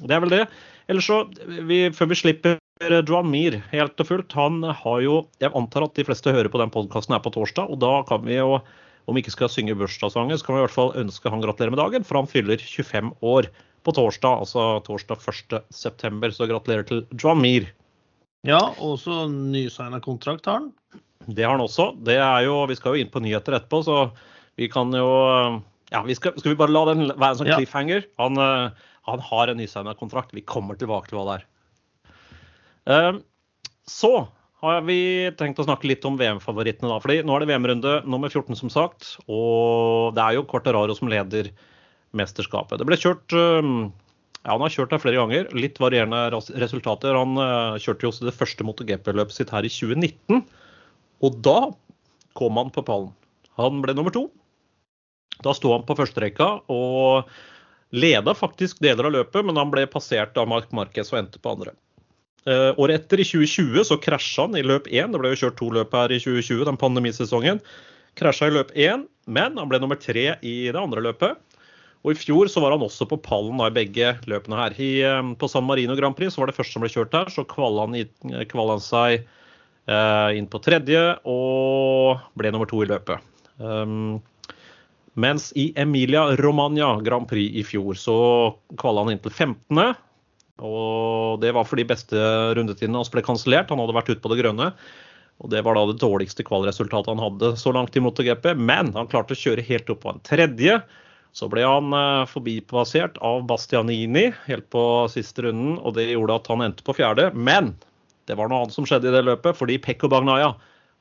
[0.00, 0.44] det er vel det.
[0.88, 1.24] Ellers så,
[1.68, 5.96] vi, før vi slipper Joan Mir helt og fullt, han har jo Jeg antar at
[5.98, 8.60] de fleste hører på den podkasten her på torsdag, og da kan vi jo,
[9.06, 11.74] om vi ikke skal synge bursdagssanger, så kan vi i hvert fall ønske han gratulerer
[11.74, 13.50] med dagen, for han fyller 25 år
[13.82, 16.30] på torsdag, altså torsdag 1.9.
[16.36, 17.66] Så gratulerer til Joan Mir.
[18.46, 20.70] Ja, også nysigna kontrakt har han.
[21.26, 21.90] Det har han også.
[22.06, 23.98] Det er jo, vi skal jo inn på nyheter etterpå, så
[24.58, 25.08] vi kan jo
[25.90, 28.06] ja, vi skal, skal, vi bare la den være en sånn cliffhanger?
[28.20, 28.38] Han,
[29.08, 30.34] han har en nysigna kontrakt.
[30.36, 31.46] Vi kommer tilbake til hva det er.
[32.88, 33.22] Ehm,
[33.88, 34.12] så
[34.62, 34.98] har vi
[35.38, 36.88] tenkt å snakke litt om VM-favorittene.
[36.90, 39.16] da, fordi Nå er det VM-runde nummer 14, som sagt.
[39.28, 41.52] Og det er jo Quartararo som leder
[42.16, 42.78] mesterskapet.
[42.80, 43.92] Det ble kjørt ehm,
[44.44, 45.52] ja, Han har kjørt der flere ganger.
[45.54, 47.14] Litt varierende resultater.
[47.14, 50.42] Han eh, kjørte jo også det første MotoGP-løpet sitt her i 2019.
[51.22, 51.70] Og da
[52.38, 53.12] kom han på pallen.
[53.58, 54.28] Han ble nummer to.
[55.44, 57.30] Da sto han på førsterekka og
[57.94, 61.54] Leda faktisk deler av løpet, men han ble passert av Mark Marquez og endte på
[61.54, 61.72] andre.
[62.46, 65.12] Uh, året etter, i 2020, så krasja han i løp 1.
[65.12, 67.60] Det ble jo kjørt to løp her i 2020, den pandemisesongen.
[68.18, 71.40] Krasja i løp 1, men han ble nummer tre i det andre løpet.
[72.06, 74.76] Og I fjor så var han også på pallen i begge løpene her.
[74.78, 77.30] I, um, på San Marino Grand Prix så var det første som ble kjørt her.
[77.34, 79.26] Så kvala han, kval han seg
[79.90, 83.24] uh, inn på tredje og ble nummer to i løpet.
[83.58, 84.20] Um,
[85.18, 88.18] mens i Emilia Romagna Grand Prix i fjor så
[88.78, 89.96] kvala han inn til 15.
[90.64, 92.18] Og det var fordi beste
[92.58, 93.70] rundetidene hans ble kansellert.
[93.70, 94.72] Han hadde vært ute på det grønne.
[95.38, 98.50] Og det var da det dårligste kvalresultatet han hadde så langt i MotoGP.
[98.58, 100.80] Men han klarte å kjøre helt opp på en tredje.
[101.36, 106.50] Så ble han eh, forbipassert av Bastianini helt på siste runden, og det gjorde at
[106.50, 107.28] han endte på fjerde.
[107.36, 107.76] Men
[108.26, 110.54] det var noe annet som skjedde i det løpet, fordi Pekko Bagnaya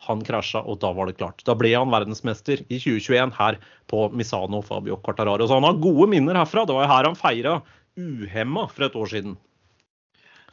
[0.06, 1.42] han krasja, og da var det klart.
[1.48, 3.58] Da ble han verdensmester i 2021 her
[3.90, 5.48] på Misano Fabio Quartararo.
[5.48, 6.68] Så han har gode minner herfra.
[6.68, 7.56] Det var jo her han feira
[7.98, 9.38] uhemma for et år siden.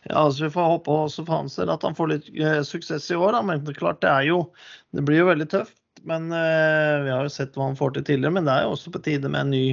[0.04, 3.08] Ja, altså Vi får håpe også for hans del at han får litt eh, suksess
[3.10, 3.32] i år.
[3.36, 3.42] Da.
[3.46, 4.38] Men klart, det, er jo,
[4.96, 5.78] det blir jo veldig tøft.
[6.04, 8.36] Men eh, Vi har jo sett hva han får til tidligere.
[8.36, 9.66] Men det er jo også på tide med en ny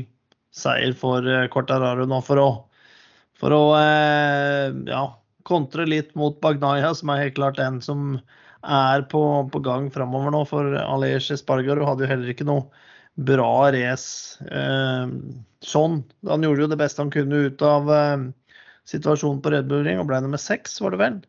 [0.56, 2.50] seier for eh, Quartararo nå for å,
[3.40, 5.04] for å eh, ja,
[5.48, 8.16] kontre litt mot Bagnaya, som er helt klart den som
[8.62, 10.46] er på, på gang framover nå.
[10.48, 12.70] For Alej Espargaro hadde jo heller ikke noe
[13.20, 15.08] bra race eh,
[15.66, 16.02] sånn.
[16.30, 18.30] Han gjorde jo det beste han kunne ut av eh,
[18.92, 21.20] situasjonen på Red Bull Ring og ble nummer seks, var det vel.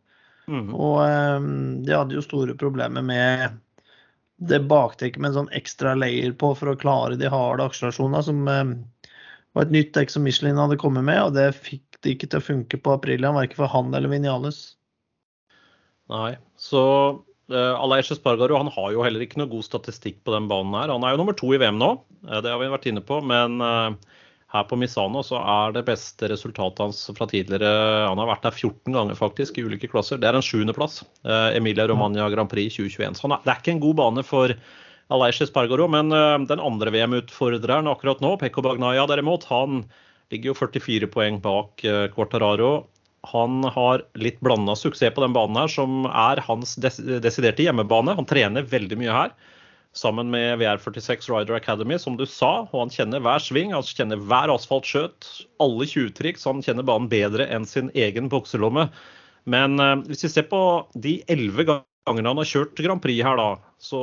[0.51, 0.73] Mm.
[0.75, 1.53] Og um,
[1.87, 3.61] de hadde jo store problemer med
[4.43, 8.47] det bakdekket med en sånn ekstra layer på for å klare de harde akselerasjonene, som
[8.49, 8.77] um,
[9.55, 12.41] var et nytt dekk som Michelin hadde kommet med, og det fikk det ikke til
[12.41, 14.63] å funke på Aprilian, verken for han eller Vinales.
[16.11, 16.35] Nei.
[16.59, 16.83] Så
[17.53, 20.91] uh, Aleix Espargaro han har jo heller ikke noe god statistikk på den banen her.
[20.91, 21.95] Han er jo nummer to i VM nå,
[22.27, 23.21] uh, det har vi vært inne på.
[23.29, 24.19] Men uh,
[24.53, 27.73] her på Misano så er det beste resultatet hans fra tidligere
[28.09, 30.21] Han har vært der 14 ganger faktisk i ulike klasser.
[30.21, 31.03] Det er en sjuendeplass.
[31.25, 33.19] Uh, Emilia Romagna Grand Prix 2021.
[33.21, 34.55] Så det er ikke en god bane for
[35.13, 35.89] Aleix Espargaro.
[35.93, 36.13] Men
[36.49, 39.87] den andre VM-utfordreren akkurat nå, Pekko Bagnaya derimot, han
[40.33, 41.85] ligger jo 44 poeng bak
[42.15, 42.75] Quartararo
[43.23, 48.17] han har litt blanda suksess på den banen her, som er hans des desiderte hjemmebane.
[48.19, 49.35] Han trener veldig mye her
[49.97, 52.65] sammen med VR46 Rider Academy, som du sa.
[52.71, 55.29] Og han kjenner hver sving, han kjenner hver asfaltskjøt,
[55.63, 56.47] alle 20-triks.
[56.49, 58.89] Han kjenner banen bedre enn sin egen bukselomme.
[59.45, 60.63] Men eh, hvis vi ser på
[60.95, 64.03] de elleve gangene han har kjørt Grand Prix her, da, så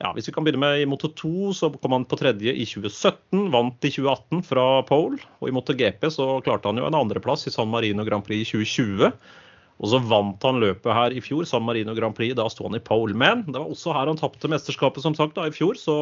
[0.00, 2.64] ja, Hvis vi kan begynne med i Moto 2, så kom han på tredje i
[2.64, 3.50] 2017.
[3.52, 5.20] Vant i 2018 fra Pole.
[5.44, 8.48] Og i Moto GP så klarte han jo en andreplass i San Marino Grand Prix
[8.48, 9.10] i 2020.
[9.80, 12.34] Og så vant han løpet her i fjor, San Marino Grand Prix.
[12.36, 13.16] Da sto han i pole.
[13.16, 15.96] Men det var også her han tapte mesterskapet som sagt da, i fjor, så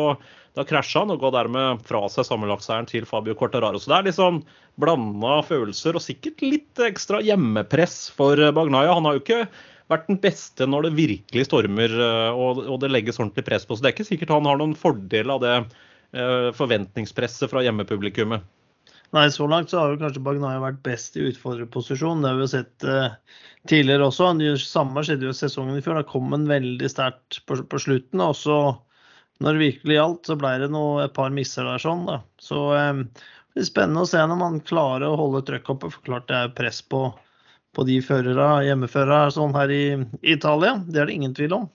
[0.58, 3.78] da krasja han og ga dermed fra seg sammenlagtseieren til Fabio Cortararo.
[3.78, 4.42] Så det er litt sånn
[4.82, 8.96] blanda følelser og sikkert litt ekstra hjemmepress for Bagnaya.
[8.98, 9.44] Han har jo ikke
[9.88, 13.78] vært den beste når det virkelig stormer eh, og, det legges ordentlig press på.
[13.78, 18.42] Så det er ikke sikkert han har noen fordel av det eh, forventningspresset fra hjemmepublikummet.
[19.16, 22.20] Nei, så langt så har jo kanskje Bagnaia vært best i utfordrerposisjon.
[22.20, 23.14] Det har vi jo sett uh,
[23.70, 24.34] tidligere også.
[24.36, 25.96] Det samme skjedde jo sesongen i fjor.
[25.96, 28.20] Da kom han veldig sterkt på, på, slutten.
[28.20, 28.58] Og så,
[29.40, 32.20] når det virkelig gjaldt, så ble det noe, et par misser der sånn, da.
[32.42, 35.92] Så um, det blir spennende å se når man klarer å holde trøkket oppe.
[35.94, 37.06] For klart det er press på,
[37.72, 39.84] på de førere, hjemmeførere sånn her i,
[40.20, 40.76] i Italia.
[40.84, 41.68] Det er det ingen tvil om.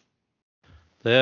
[1.04, 1.16] Det,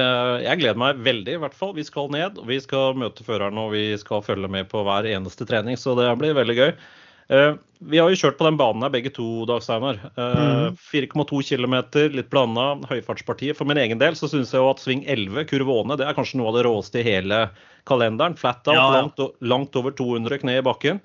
[0.46, 1.74] jeg gleder meg veldig, i hvert fall.
[1.74, 5.08] Vi skal ned, og vi skal møte føreren og vi skal følge med på hver
[5.10, 6.74] eneste trening, så det blir veldig gøy.
[7.32, 7.56] Uh,
[7.88, 9.98] vi har jo kjørt på den banen her begge to, Dag Steinar.
[10.20, 10.78] Uh, mm.
[10.92, 11.78] 4,2 km,
[12.14, 13.58] litt blanda, høyfartspartiet.
[13.58, 16.42] For min egen del så syns jeg jo at sving 11, kurvåne, det er kanskje
[16.42, 17.46] noe av det råeste i hele
[17.90, 18.38] kalenderen.
[18.38, 19.00] Flat out, ja, ja.
[19.00, 21.02] langt, langt, over 200 kne i bakken.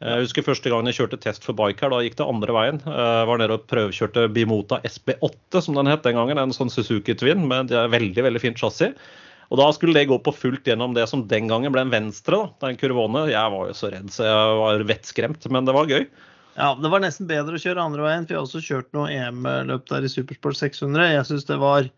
[0.00, 2.56] Eh, jeg husker første gang jeg kjørte test for bike her, da gikk det andre
[2.56, 2.78] veien.
[2.84, 6.40] Jeg eh, var nede og prøvekjørte Bimota SB8, som den het den gangen.
[6.40, 8.96] En sånn Suzuki Twin med et veldig veldig fint chassis.
[9.50, 12.38] Og da skulle det gå på fullt gjennom det som den gangen ble en venstre,
[12.38, 13.26] da, den kurvone.
[13.32, 16.04] Jeg var jo så redd, så jeg var vettskremt, men det var gøy.
[16.54, 19.10] Ja, det var nesten bedre å kjøre andre veien, for jeg har også kjørt noe
[19.10, 21.10] EM-løp der i Supersport 600.
[21.16, 21.90] Jeg syns det var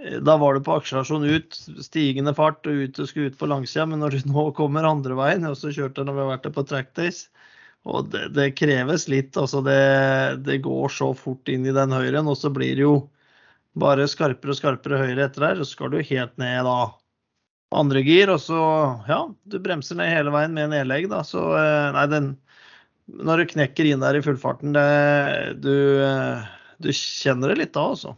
[0.00, 3.84] da var du på akselerasjon ut, stigende fart og ut og skulle ut på langsida.
[3.90, 6.54] Men når du nå kommer andre veien, og så kjørte når vi har vært der
[6.56, 7.24] på trackdays,
[7.88, 9.36] og det, det kreves litt.
[9.40, 9.80] altså det,
[10.44, 12.94] det, går så fort inn i den høyren, og så blir det jo
[13.80, 15.60] bare skarpere og skarpere høyre etter der.
[15.60, 16.78] Og så skal du helt ned da
[17.80, 18.60] andre gir, og så
[19.08, 21.22] ja, du bremser ned hele veien med nedlegg, da.
[21.26, 22.32] Så eh, nei, den
[23.10, 27.88] Når du knekker inn der i fullfarten, det, du, eh, du kjenner det litt da,
[27.94, 28.16] altså.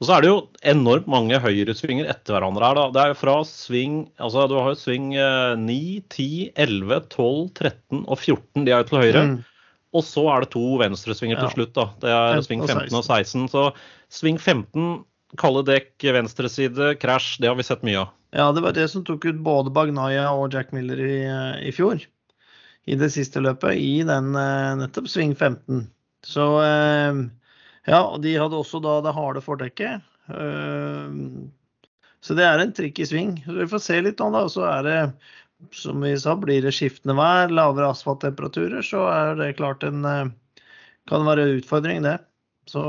[0.00, 0.38] Og så er det jo
[0.72, 2.78] enormt mange høyresvinger etter hverandre her.
[2.78, 2.84] da.
[2.94, 5.76] Det er fra sving altså Du har jo sving 9,
[6.08, 8.64] 10, 11, 12, 13 og 14.
[8.64, 9.24] De er jo til høyre.
[9.28, 9.34] Mm.
[9.90, 11.44] Og så er det to venstresvinger ja.
[11.44, 11.74] til slutt.
[11.76, 11.86] da.
[12.00, 13.44] Det er sving 15 og 16.
[13.52, 13.66] Så
[14.14, 15.02] sving 15,
[15.40, 18.14] kalde dekk, venstreside, krasj, det har vi sett mye av.
[18.30, 21.16] Ja, det var det som tok ut både Bagnaya og Jack Miller i,
[21.66, 22.02] i fjor.
[22.86, 25.84] I det siste løpet, i den eh, nettopp sving 15.
[26.26, 27.20] Så eh,
[27.88, 30.04] ja, og de hadde også da det harde fordekket.
[32.20, 33.38] Så det er en trikk i sving.
[33.46, 34.42] Vi får se litt nå, da.
[34.52, 34.98] Så er det,
[35.72, 40.04] som vi sa, blir det skiftende vær, lavere asfalttemperaturer, så er det klart en
[41.08, 42.18] Kan være en utfordring, det.
[42.70, 42.82] Så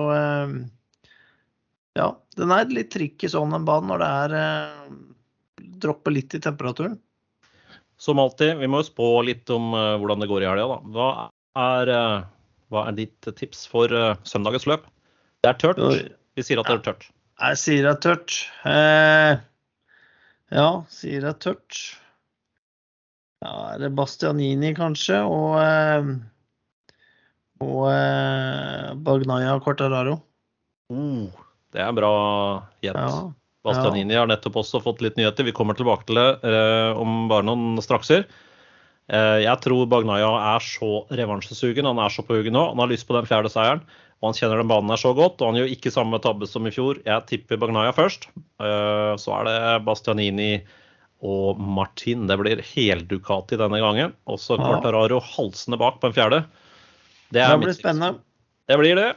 [1.96, 4.36] ja, den er litt tricky sånn en bane når det er
[5.82, 7.00] dropper litt i temperaturen.
[7.98, 10.78] Som alltid, vi må jo spå litt om hvordan det går i helga, da.
[10.94, 11.10] Hva
[11.64, 11.86] er
[12.72, 14.88] hva er ditt tips for uh, søndagens løp?
[15.42, 15.82] Det er tørt.
[16.38, 17.08] Vi sier at det er tørt.
[17.42, 18.36] Jeg sier det er tørt.
[18.70, 19.32] Eh,
[20.54, 21.80] ja, sier det er tørt.
[23.42, 26.12] Ja, er det Bastianini kanskje, og, eh,
[27.66, 30.20] og eh, Bagnaya Cortararo.
[30.94, 31.42] Oh,
[31.74, 32.14] det er bra
[32.86, 33.00] gjett.
[33.00, 33.32] Ja,
[33.66, 34.22] Bastianini ja.
[34.22, 35.48] har nettopp også fått litt nyheter.
[35.48, 38.28] Vi kommer tilbake til det eh, om bare noen strakser.
[39.12, 41.88] Eh, jeg tror Bagnaya er så revansjesugen.
[41.90, 42.64] Han er så på hugget nå.
[42.72, 43.84] Han har lyst på den fjerde seieren.
[44.22, 45.42] Og han kjenner den banen her så godt.
[45.42, 47.02] Og han gjør ikke samme tabbe som i fjor.
[47.08, 48.30] Jeg tipper Bagnaya først.
[48.64, 50.52] Eh, så er det Bastianini
[51.22, 52.28] og Martin.
[52.30, 54.16] Det blir helducati denne gangen.
[54.32, 56.44] Også Quartararo halsende bak på en fjerde.
[57.32, 58.22] Det, det blir spennende.
[58.70, 59.10] Det blir det.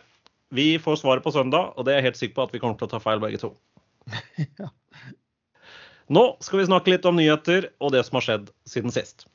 [0.54, 2.76] Vi får svaret på søndag, og det er jeg helt sikker på at vi kommer
[2.78, 3.54] til å ta feil begge to.
[6.14, 9.26] Nå skal vi snakke litt om nyheter og det som har skjedd siden sist.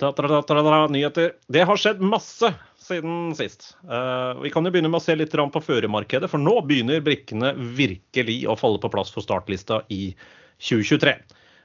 [0.00, 1.32] Nyheter.
[1.48, 3.74] Det har skjedd masse siden sist.
[3.84, 7.52] Uh, vi kan jo begynne med å se litt på førermarkedet, for nå begynner brikkene
[7.76, 10.14] virkelig å falle på plass for startlista i
[10.60, 11.14] 2023.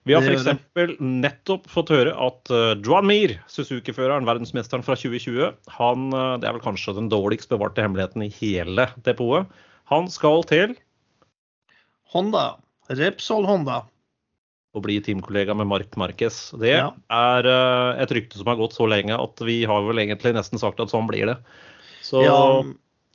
[0.05, 0.99] Vi har f.eks.
[1.01, 6.59] nettopp fått høre at uh, Joan Mir, Suzuki-føreren, verdensmesteren fra 2020, han, uh, det er
[6.59, 9.49] vel kanskje den dårligst bevarte hemmeligheten i hele depotet,
[9.89, 10.77] han skal til
[12.13, 12.55] Honda.
[12.93, 13.81] Repsol Honda
[14.75, 16.49] å bli teamkollega med Mark Marquez.
[16.59, 16.89] Det ja.
[17.13, 20.61] er uh, et rykte som har gått så lenge at vi har vel egentlig nesten
[20.61, 21.37] sagt at sånn blir det.
[22.05, 22.35] Så ja,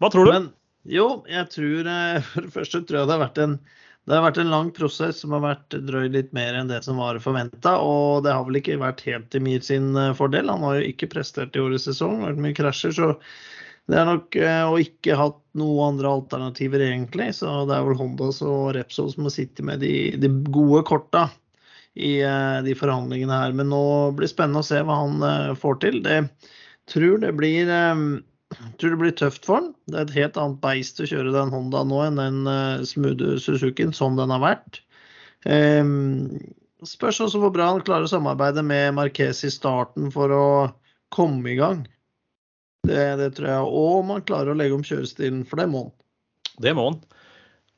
[0.00, 0.32] hva tror du?
[0.32, 0.48] Men,
[0.88, 3.60] jo, jeg tror uh, For det første tror jeg det har vært en
[4.08, 6.96] det har vært en lang prosess som har vært drøyd litt mer enn det som
[6.98, 7.76] var forventa.
[7.84, 10.48] Og det har vel ikke vært helt til Mir sin eh, fordel.
[10.50, 12.96] Han har jo ikke prestert i årets sesong, vært mye krasjer.
[12.96, 13.10] Så
[13.92, 17.28] det er nok å ikke hatt noen andre alternativer, egentlig.
[17.36, 21.28] Så det er vel Hondas og Repsol som har sittet med de, de gode korta
[22.00, 22.14] i
[22.66, 23.54] de forhandlingene her.
[23.56, 23.84] Men nå
[24.16, 26.00] blir det spennende å se hva han får til.
[26.04, 26.22] Det
[26.90, 27.68] tror det blir
[28.78, 29.70] tror det blir tøft for han.
[29.90, 33.38] Det er et helt annet beist å kjøre den Honda nå enn den uh, smoothe
[33.42, 34.82] Suzukien som den har vært.
[35.46, 36.40] Um,
[36.86, 40.48] spørs også hvor bra han klarer å samarbeide med Marquez i starten for å
[41.14, 41.84] komme i gang.
[42.88, 43.70] Det, det tror jeg.
[43.70, 45.96] Og om han klarer å legge om kjørestilen, for det må han.
[46.60, 47.00] Det må han.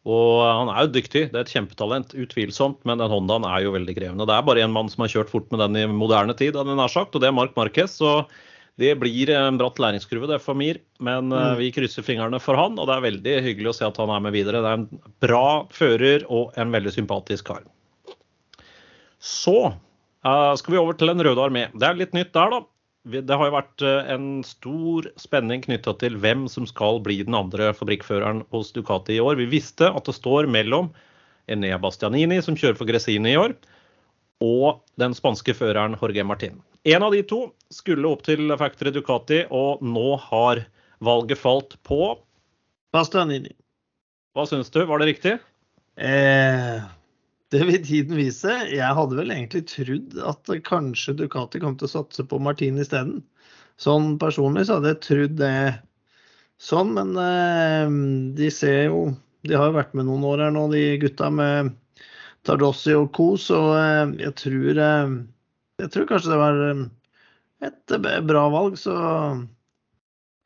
[0.02, 2.80] Og han er jo dyktig, det er et kjempetalent, utvilsomt.
[2.88, 4.26] Men den Hondaen er jo veldig krevende.
[4.26, 6.74] Det er bare én mann som har kjørt fort med den i moderne tid, hadde
[6.78, 7.94] nær sagt, og det er Mark Marquez.
[8.00, 8.24] Så
[8.80, 11.60] det blir en bratt læringskurve det for Mir, men eh, mm.
[11.60, 12.80] vi krysser fingrene for han.
[12.80, 14.64] Og det er veldig hyggelig å se at han er med videre.
[14.64, 17.62] Det er en bra fører og en veldig sympatisk kar.
[19.22, 21.68] Så uh, skal vi over til Den røde armé.
[21.78, 22.64] Det er litt nytt der, da.
[23.02, 27.34] Det har jo vært eh, en stor spenning knytta til hvem som skal bli den
[27.34, 29.40] andre fabrikkføreren hos Ducati i år.
[29.40, 30.92] Vi visste at det står mellom
[31.50, 33.56] Enea Bastianini, som kjører for Gresini i år,
[34.42, 36.60] og den spanske føreren Jorge Martin.
[36.86, 37.40] En av de to
[37.74, 40.62] skulle opp til Factory Ducati, og nå har
[41.02, 42.14] valget falt på
[42.94, 43.50] Bastianini.
[44.32, 45.36] Hva syns du, var det riktig?
[45.98, 46.78] Eh,
[47.52, 48.54] det vil tiden vise.
[48.72, 53.20] Jeg hadde vel egentlig trodd at kanskje Ducati kom til å satse på Martin isteden.
[53.80, 55.56] Sånn personlig så hadde jeg trodd det
[56.62, 57.92] sånn, men eh,
[58.38, 59.12] de ser jo
[59.42, 61.72] De har jo vært med noen år her nå, de gutta med
[62.46, 63.32] Tardossi og co.
[63.38, 65.14] Så eh, jeg tror, eh,
[65.82, 66.84] jeg tror kanskje det var eh,
[67.68, 67.96] et
[68.28, 68.78] bra valg.
[68.78, 68.94] Så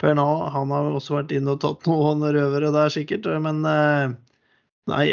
[0.00, 3.28] Pernal han har også vært inne og tatt noen røvere der, sikkert.
[3.44, 3.62] Men
[4.90, 5.06] nei,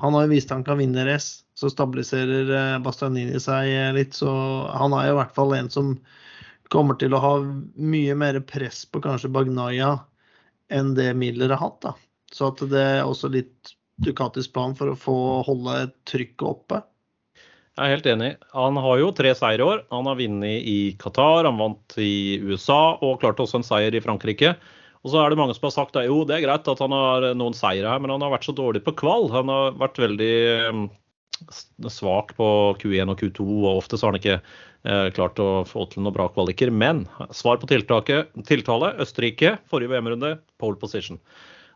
[0.00, 1.44] han har jo vist han kan vinne race.
[1.58, 4.16] Så stabiliserer Bastianini seg litt.
[4.16, 4.30] Så
[4.72, 5.94] han er jo i hvert fall en som
[6.70, 9.96] kommer til å ha mye mer press på kanskje Bagnaya
[10.70, 11.80] enn det Miller har hatt.
[11.82, 11.94] da.
[12.32, 16.80] Så at det er også litt Ducatis plan for å få holde trykket oppe?
[17.76, 18.30] Jeg er helt enig.
[18.56, 19.82] Han har jo tre seire i år.
[19.92, 24.02] Han har vunnet i Qatar, han vant i USA og klarte også en seier i
[24.04, 24.54] Frankrike.
[25.00, 26.92] Og så er det mange som har sagt at jo, det er greit at han
[26.92, 29.30] har noen seire her, men han har vært så dårlig på kval.
[29.32, 30.34] Han har vært veldig
[30.76, 30.82] mm,
[31.88, 32.48] svak på
[32.82, 36.16] Q1 og Q2, og ofte så har han ikke eh, klart å få til noen
[36.16, 36.72] bra kvaliker.
[36.72, 41.20] Men svar på tiltaket, tiltale Østerrike, forrige VM-runde, pole position.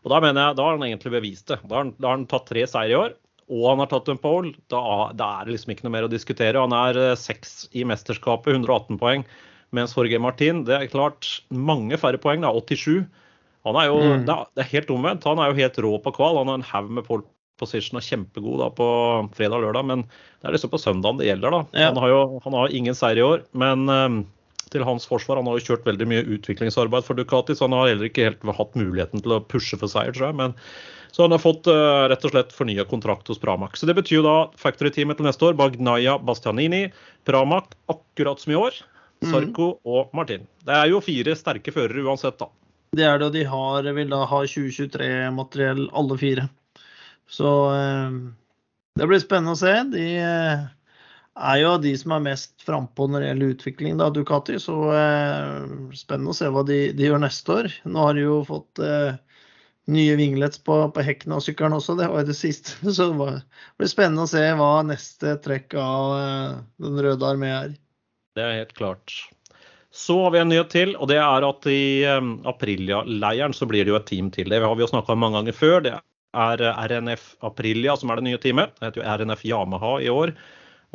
[0.05, 1.59] Og Da mener jeg, da har han egentlig bevist det.
[1.65, 3.17] Da har han, da har han tatt tre seire i år,
[3.49, 4.53] og han har tatt en pole.
[4.69, 4.83] Da,
[5.17, 6.61] da, er det liksom ikke noe mer å diskutere.
[6.61, 9.25] Han er eh, seks i mesterskapet, 118 poeng.
[9.75, 13.05] Mens Jorge Martin, det er klart mange færre poeng, da, 87.
[13.65, 14.25] Han er jo, mm.
[14.27, 15.25] det, er, helt omvendt.
[15.25, 16.37] Han er jo helt rå på kval.
[16.41, 17.25] Han har en haug med pole
[17.59, 18.87] position og kjempegod da på
[19.35, 21.55] fredag og lørdag, men det er liksom på søndagen det gjelder.
[21.55, 21.61] da.
[21.71, 21.91] Ja.
[21.91, 24.17] Han, har jo han har ingen seier i år, men um,
[24.73, 25.39] til hans forsvar.
[25.39, 28.43] Han har jo kjørt veldig mye utviklingsarbeid for Ducati, så han har heller ikke helt
[28.59, 30.39] hatt muligheten til å pushe for seier, tror jeg.
[30.41, 30.55] Men,
[31.15, 33.79] så han har fått uh, rett og slett fornya kontrakt hos Pramac.
[33.79, 36.89] Så det betyr jo da factory-teamet til neste år Bagnaya Bastianini,
[37.25, 38.83] Pramac akkurat som i år.
[39.25, 39.33] Mhm.
[39.33, 39.79] Sarko mm.
[39.91, 40.45] og Martin.
[40.65, 42.51] Det er jo fire sterke førere uansett, da.
[42.95, 46.47] Det er det, og de har, vil da ha 2023-materiell alle fire.
[47.27, 48.15] Så eh,
[48.99, 49.73] det blir spennende å se.
[49.91, 50.65] De eh,
[51.35, 54.57] er jo de som er mest frampå når det gjelder utvikling, da, Ducati.
[54.61, 57.71] Så eh, spennende å se hva de, de, gjør neste år.
[57.89, 58.83] Nå har de jo fått
[59.91, 62.77] nye vinglets på, på hekken av sykkelen også, det var jo det siste.
[62.95, 63.17] Så det
[63.77, 66.15] blir spennende å se hva neste trekk av
[66.81, 67.75] Den røde armé er.
[68.35, 69.13] Det er helt klart.
[69.95, 73.85] Så har vi en nyhet til, og det er at i um, Aprilia-leiren så blir
[73.87, 74.51] det jo et team til.
[74.51, 75.77] Det har vi jo snakka om mange ganger før.
[75.85, 75.93] Det
[76.35, 78.75] er RNF Aprilia som er det nye teamet.
[78.75, 80.35] Det heter jo RNF Yamaha i år.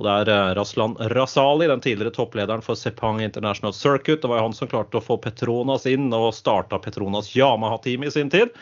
[0.01, 4.21] Og det er eh, Raslan Rasali, den tidligere topplederen for Sepang International Circuit.
[4.21, 8.13] Det var jo han som klarte å få Petronas inn og starta Petronas Yamaha-team i
[8.13, 8.53] sin tid.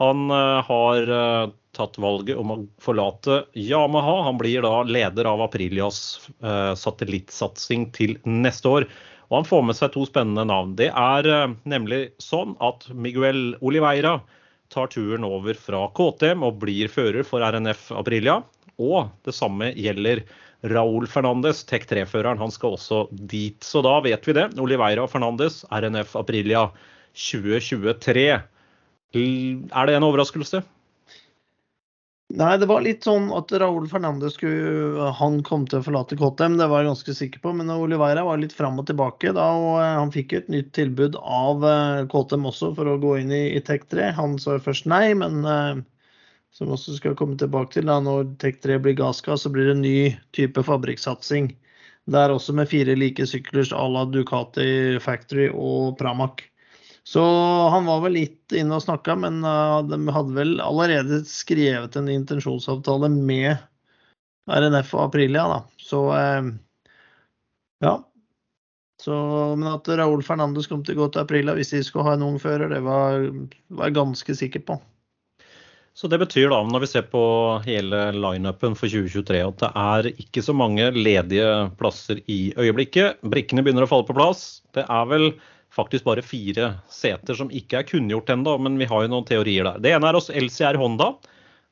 [0.00, 4.22] Han uh, har uh, tatt valget om å forlate Yamaha.
[4.28, 8.88] Han blir da leder av Aprilias uh, satellittsatsing til neste år.
[9.30, 10.74] Og han får med seg to spennende navn.
[10.76, 11.28] Det er
[11.64, 14.18] nemlig sånn at Miguel Oliveira
[14.72, 18.42] tar turen over fra KTM og blir fører for RNF Aprilia.
[18.80, 20.24] Og det samme gjelder
[20.62, 23.58] Raúl Fernandes, Tech 3-føreren, han skal også dit.
[23.64, 24.46] Så da vet vi det.
[24.62, 26.68] Oliveira Fernandes, RNF Aprilia
[27.18, 28.28] 2023.
[29.14, 30.62] Er det en overraskelse?
[32.32, 36.54] Nei, det var litt sånn at Raúl Fernandes skulle, han kom til å forlate KTM,
[36.56, 37.52] det var jeg ganske sikker på.
[37.58, 41.18] Men Oliveira var litt fram og tilbake da, og eh, han fikk et nytt tilbud
[41.20, 44.14] av eh, KTM også for å gå inn i, i Tech 3.
[44.16, 45.82] Han sa først nei, men uh,
[46.52, 47.88] som også skal komme tilbake til.
[47.88, 47.98] Da.
[48.04, 49.98] Når Tech3 blir gasska, så blir det en ny
[50.36, 51.52] type fabrikksatsing.
[52.12, 56.42] Det er også med fire like sykler à la Ducati Factory og Pramac.
[57.08, 57.22] Så
[57.72, 62.10] han var vel litt inne og snakka, men uh, de hadde vel allerede skrevet en
[62.12, 63.56] intensjonsavtale med
[64.50, 65.58] RNF og Aprilia, da.
[65.82, 66.04] Så
[67.82, 67.96] ja.
[69.02, 69.14] Så,
[69.58, 72.26] men at Raúl Fernandes kom til å gå til Aprilia hvis de skulle ha en
[72.26, 73.24] ung fører, det var,
[73.74, 74.78] var jeg ganske sikker på.
[75.92, 77.22] Så det betyr da, når vi ser på
[77.66, 81.48] hele lineupen for 2023, at det er ikke så mange ledige
[81.80, 83.20] plasser i øyeblikket.
[83.34, 84.62] Brikkene begynner å falle på plass.
[84.72, 85.28] Det er vel
[85.72, 89.68] faktisk bare fire seter som ikke er kunngjort ennå, men vi har jo noen teorier
[89.68, 89.80] der.
[89.82, 91.14] Det ene er hos LCR Honda.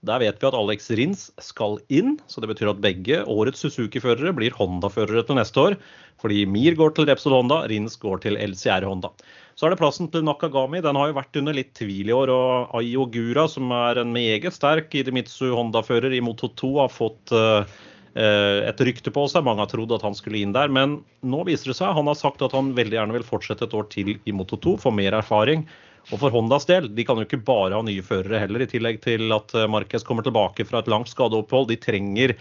[0.09, 4.32] Der vet vi at Alex Rins skal inn, så det betyr at begge årets Suzuki-førere
[4.32, 5.76] blir Honda-førere til neste år.
[6.20, 9.12] Fordi Mir går til Repsol Honda, Rins går til LCR Honda.
[9.61, 10.80] Så er det plassen til Nakagami.
[10.80, 12.32] Den har jo vært under litt tvil i år.
[12.32, 17.36] Og Ayo Gura, som er en meget sterk Idemitsu Honda-fører i Moto 2, har fått
[17.36, 17.68] uh,
[18.14, 19.44] et rykte på seg.
[19.46, 21.92] Mange har trodd at han skulle inn der, men nå viser det seg.
[21.94, 24.74] Han har sagt at han veldig gjerne vil fortsette et år til i Moto 2,
[24.82, 25.62] få mer erfaring.
[26.08, 29.02] Og for Hondas del, de kan jo ikke bare ha nye førere heller, i tillegg
[29.04, 31.68] til at eh, Marquez kommer tilbake fra et langt skadeopphold.
[31.70, 32.34] De trenger,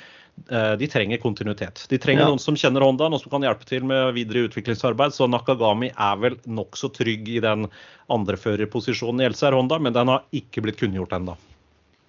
[0.47, 1.83] eh, de trenger kontinuitet.
[1.91, 2.29] De trenger ja.
[2.31, 5.13] noen som kjenner Honda, noen som kan hjelpe til med videre utviklingsarbeid.
[5.15, 7.67] Så Nakagami er vel nokså trygg i den
[8.09, 11.37] andreførerposisjonen i LCR Honda, men den har ikke blitt kunngjort ennå.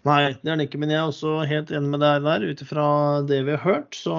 [0.09, 2.47] Nei, det er den ikke, men jeg er også helt enig med deg der.
[2.49, 2.87] Ut ifra
[3.29, 4.17] det vi har hørt, så,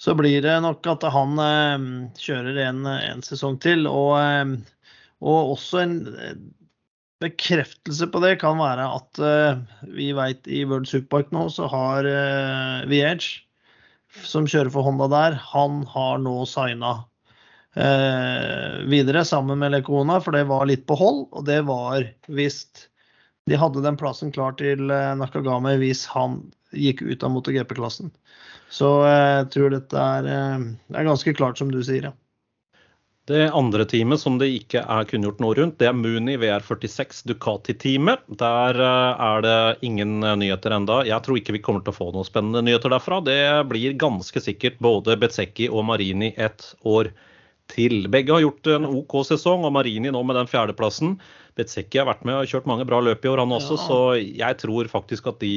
[0.00, 1.90] så, blir det nok at han eh,
[2.20, 3.84] kjører en, en, sesong til.
[3.90, 4.56] Og eh,
[5.24, 5.96] og også en
[7.22, 9.60] bekreftelse på det kan være at eh,
[9.96, 13.30] vi vet i World Superpark nå så har eh, VH,
[14.26, 16.92] som kjører for Honda der, han har nå signa
[17.76, 21.18] uh, videre sammen med Lekona, for det var litt på hold.
[21.36, 22.62] Og det var hvis
[23.46, 26.40] de hadde den plassen klar til Nakagame hvis han
[26.74, 28.10] gikk ut av MotoGP-klassen.
[28.74, 30.30] Så jeg tror dette er,
[30.90, 32.10] er ganske klart, som du sier.
[32.10, 32.14] ja.
[33.26, 38.20] Det andre teamet som det ikke er kunngjort noe rundt, det er Muni VR46 Ducati-teamet.
[38.38, 39.56] Der eh, er det
[39.88, 41.00] ingen eh, nyheter enda.
[41.08, 43.18] Jeg tror ikke vi kommer til å få noen spennende nyheter derfra.
[43.26, 47.10] Det blir ganske sikkert både Bezzecchi og Marini et år
[47.74, 48.06] til.
[48.14, 51.16] Begge har gjort en OK sesong, og Marini nå med den fjerdeplassen.
[51.56, 53.84] Bezzecchi har vært med og kjørt mange bra løp i år, han også, ja.
[53.88, 55.54] så jeg tror faktisk at de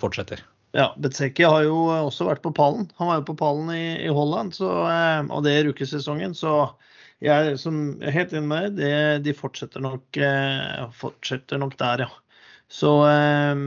[0.00, 0.42] fortsetter.
[0.76, 2.90] Ja, Betsecki har jo også vært på pallen.
[2.98, 6.52] Han var jo på pallen i, i Holland, så, eh, og det er rukesesongen, Så
[7.24, 12.10] jeg, som, er helt enig med deg, de fortsetter nok, eh, fortsetter nok der, ja.
[12.68, 13.64] Så eh,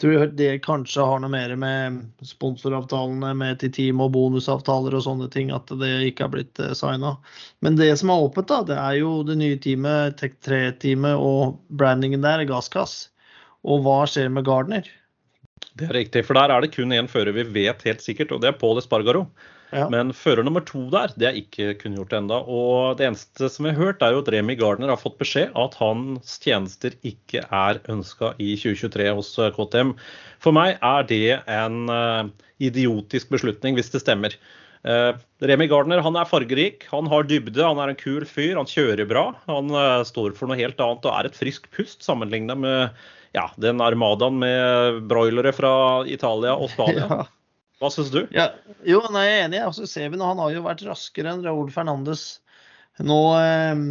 [0.00, 5.28] tror det kanskje har noe mer med sponsoravtalene med til team og bonusavtaler og sånne
[5.32, 7.16] ting, at det ikke har blitt eh, signa.
[7.64, 11.58] Men det som er åpent, da, det er jo det nye teamet, Tech 3-teamet og
[11.68, 13.08] brandingen der, Gasskass.
[13.66, 14.86] Og hva skjer med Gardner?
[15.78, 18.42] Det er riktig, for der er det kun én fører vi vet helt sikkert, og
[18.42, 19.26] det er Paul Espargaro.
[19.74, 19.84] Ja.
[19.92, 22.38] Men fører nummer to der, det er ikke kunngjort ennå.
[22.48, 25.52] Og det eneste som vi har hørt, er jo at Remi Gardner har fått beskjed
[25.58, 29.92] at hans tjenester ikke er ønska i 2023 hos eh, KTM.
[30.44, 32.30] For meg er det en uh,
[32.62, 34.38] idiotisk beslutning, hvis det stemmer.
[34.86, 38.70] Uh, Remi Gardner han er fargerik, han har dybde, han er en kul fyr, han
[38.70, 39.28] kjører bra.
[39.50, 39.74] Han
[40.08, 43.02] står for noe helt annet og er et friskt pust sammenlignet med
[43.36, 45.72] ja, den armadaen med broilere fra
[46.08, 47.10] Italia og Spania.
[47.18, 47.34] Ja.
[47.78, 48.24] Hva syns du?
[48.34, 48.50] Ja,
[48.86, 49.62] jo, nei, jeg er enig.
[49.68, 52.40] Og så ser vi nå, Han har jo vært raskere enn Raúl Fernandes
[52.98, 53.82] nå eh,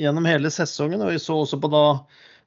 [0.00, 1.02] gjennom hele sesongen.
[1.02, 1.84] og Vi så også på da,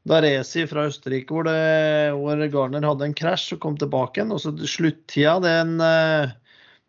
[0.07, 0.21] da
[0.69, 4.35] fra Østerrike hvor, det, hvor Garner hadde en krasj og kom tilbake igjen.
[4.35, 6.35] og så Sluttida den, eh,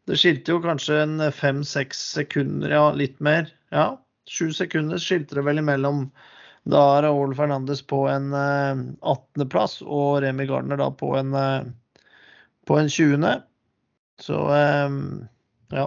[0.09, 3.49] Det skilte jo kanskje en fem-seks sekunder, ja, litt mer.
[3.73, 3.95] Ja,
[4.29, 6.11] sju sekunder skilte det vel imellom
[6.69, 11.69] da Raúl Fernandes på en eh, 18.-plass og Remi Gardner da på en eh,
[12.69, 13.25] på en 20.
[14.23, 14.99] Så um,
[15.73, 15.87] ja.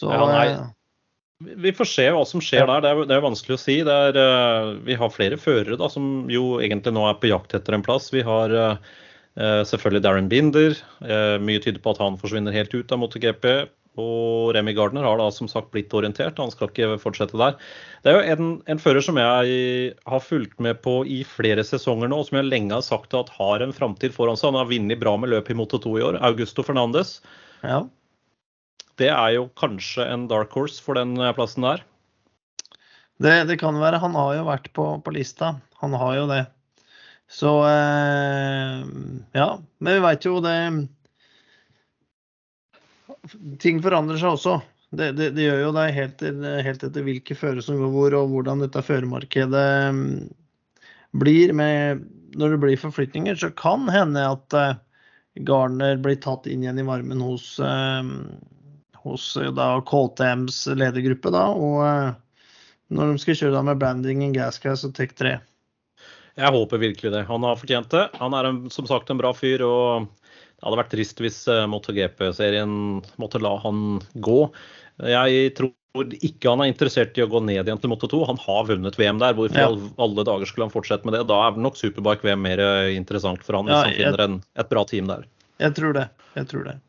[0.00, 0.48] Så, ja, nei.
[0.50, 2.82] Eh, vi får se hva som skjer der.
[2.82, 3.78] Det er, det er vanskelig å si.
[3.82, 7.76] Er, uh, vi har flere førere da, som jo egentlig nå er på jakt etter
[7.76, 8.10] en plass.
[8.14, 8.94] Vi har uh,
[9.36, 10.76] selvfølgelig Darren Binder.
[11.42, 13.48] Mye tyder på at han forsvinner helt ut av MotoGP.
[14.00, 17.54] Og Remy Gardner har da som sagt blitt orientert, han skal ikke fortsette der.
[18.02, 22.10] Det er jo en, en, fører som jeg har fulgt med på i flere sesonger
[22.10, 24.50] nå, og som jeg lenge har sagt at har en framtid foran seg.
[24.50, 26.18] Han har vunnet bra med løp i Moto 2 i år.
[26.26, 27.20] Augusto Fernandes.
[27.62, 27.84] Ja.
[28.98, 31.86] Det er jo kanskje en dark horse for den plassen der.
[33.22, 34.02] Det, det kan være.
[34.02, 35.54] Han har jo vært på, på lista.
[35.82, 36.42] Han har jo det.
[37.30, 38.82] Så eh,
[39.38, 39.48] ja.
[39.78, 40.58] Men vi veit jo det
[43.62, 44.54] ting forandrer seg også.
[44.94, 46.24] Det, det, det gjør jo det helt,
[46.66, 50.10] helt etter hvilke føre som går hvor, og hvordan dette førermarkedet mm,
[51.18, 51.54] blir.
[51.56, 52.04] Med,
[52.38, 54.76] når det blir forflytninger, så kan hende at uh,
[55.46, 58.06] Garner blir tatt inn igjen i varmen hos, uh,
[59.02, 61.34] hos uh, da, KTMs ledergruppe.
[61.34, 65.38] Da, og når de skal kjøre da med branding, gasgas og Tech 3.
[66.34, 67.26] Jeg håper virkelig det.
[67.28, 68.08] Han har fortjent det.
[68.18, 69.62] Han er en, som sagt en bra fyr.
[69.62, 70.10] og
[70.64, 72.70] Det hadde vært trist hvis eh, MotoGP-serien
[73.20, 74.38] måtte la han gå.
[75.04, 75.74] Jeg tror
[76.24, 78.22] ikke han er interessert i å gå ned igjen til Moto 2.
[78.30, 79.36] Han har vunnet VM der.
[79.36, 79.90] Hvorfor i Ja.
[80.00, 81.26] alle dager skulle han fortsette med det?
[81.28, 84.40] Da er nok Superbike-VM mer eh, interessant for han hvis Ja, han jeg- finner en,
[84.56, 85.26] et bra team der.
[85.60, 86.08] Jeg tror det.
[86.34, 86.80] Jeg tror det.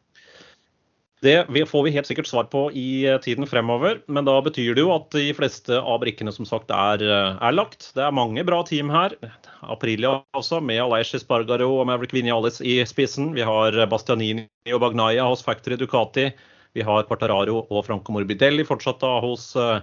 [1.23, 4.83] Det får vi helt sikkert svar på i eh, tiden fremover, men da betyr det
[4.83, 7.93] jo at de fleste av brikkene som sagt er, eh, er lagt.
[7.95, 9.15] Det er mange bra team her.
[9.63, 13.31] Aprilia også, med Aleish Espargaro og Maverick Vinales i spissen.
[13.33, 16.29] Vi har Bastianini og Bagnaia hos Factory Ducati.
[16.75, 19.79] Vi har Quartararo og Franco Morbidelli fortsatt da hos eh,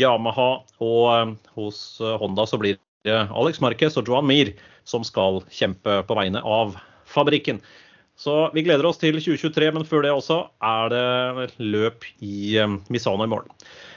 [0.00, 0.48] Yamaha.
[0.82, 4.50] Og eh, hos eh, Honda så blir det Alex Marquez og Joan Mir
[4.86, 6.74] som skal kjempe på vegne av
[7.06, 7.60] fabrikken.
[8.16, 12.78] Så vi gleder oss til 2023, men før det også er det løp i eh,
[12.92, 13.52] Misano i morgen.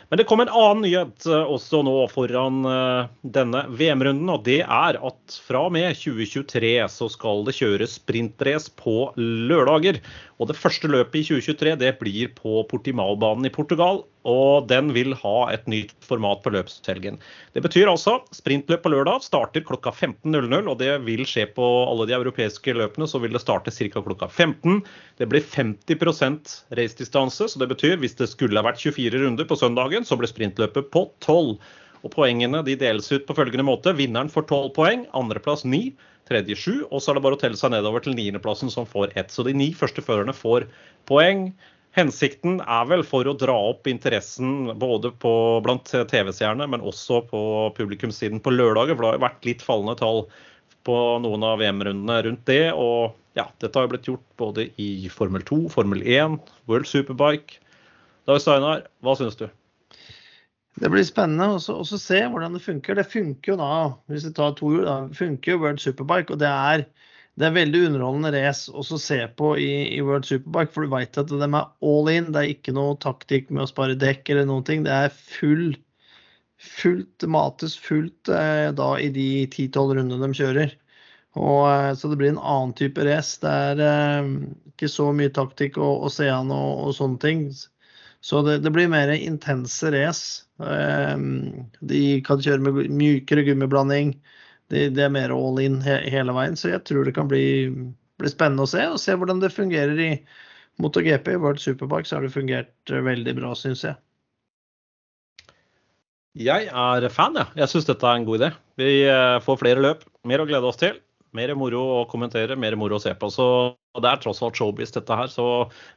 [0.09, 4.59] Men det kom en annen nyhet eh, også nå foran eh, denne VM-runden, og det
[4.65, 10.01] er at fra og med 2023 så skal det kjøres sprintrace på lørdager.
[10.40, 15.12] Og det første løpet i 2023 det blir på Portimao-banen i Portugal, og den vil
[15.20, 17.18] ha et nytt format på løpshelgen.
[17.56, 22.08] Det betyr altså sprintløp på lørdag starter klokka 15.00, og det vil skje på alle
[22.08, 23.08] de europeiske løpene.
[23.10, 24.04] Så vil det starte ca.
[24.06, 24.80] klokka 15.
[25.20, 29.60] Det blir 50% racedistanse, så det betyr hvis det skulle ha vært 24 runder på
[29.60, 31.58] søndagen, så blir sprintløpet på 12.
[32.00, 33.92] Og Poengene de deles ut på følgende måte.
[33.98, 35.90] Vinneren får 12 poeng, andreplass 9,
[36.30, 36.75] tredje sju.
[36.89, 39.34] og så er det bare å telle seg nedover til niendeplassen som får ett.
[39.34, 40.67] Så de ni første førerne får
[41.09, 41.49] poeng.
[41.97, 45.32] Hensikten er vel for å dra opp interessen både på,
[45.65, 47.41] blant TV-seerne, men også på
[47.77, 48.93] publikumssiden på lørdager.
[48.93, 50.27] For det har vært litt fallende tall
[50.88, 52.69] på noen av VM-rundene rundt det.
[52.77, 56.38] Og ja, dette har jo blitt gjort både i Formel 2, Formel 1,
[56.69, 57.57] World Superbike.
[58.30, 59.47] Dag Steinar, hva syns du?
[60.80, 62.95] Det blir spennende å se hvordan det funker.
[62.95, 63.71] Det funker jo da,
[64.11, 66.32] hvis vi tar to hjul, da, funker jo World Superbike.
[66.32, 66.86] Og det er,
[67.39, 71.19] det er veldig underholdende race å se på i, i World Superbike, for du veit
[71.19, 72.30] at de er all in.
[72.32, 74.86] Det er ikke noe taktikk med å spare dekk eller noen ting.
[74.88, 75.73] Det er full,
[76.80, 80.77] fullt mates fullt eh, da i de 10-12 rundene de kjører.
[81.36, 83.36] Og, eh, så det blir en annen type race.
[83.43, 84.32] Det er eh,
[84.71, 87.43] ikke så mye taktikk å, å se an og, og sånne ting.
[88.22, 90.43] Så det, det blir mer intense race.
[90.59, 94.13] Um, de kan kjøre med mykere gummiblanding.
[94.70, 96.59] Det, det er mer all in he, hele veien.
[96.59, 97.72] Så jeg tror det kan bli,
[98.20, 98.84] bli spennende å se.
[98.91, 100.11] Og se hvordan det fungerer i
[100.84, 101.32] MotoGP.
[101.32, 103.99] I World Superbike så har det fungert eh, veldig bra, syns jeg.
[106.39, 107.55] Jeg er fan, jeg.
[107.57, 108.51] Jeg syns dette er en god idé.
[108.80, 110.03] Vi eh, får flere løp.
[110.28, 110.99] Mer å glede oss til.
[111.36, 113.32] Mer moro å kommentere, mer moro å se på.
[113.32, 113.47] Så
[113.98, 115.32] det er tross alt showbiz, dette her.
[115.32, 115.46] Så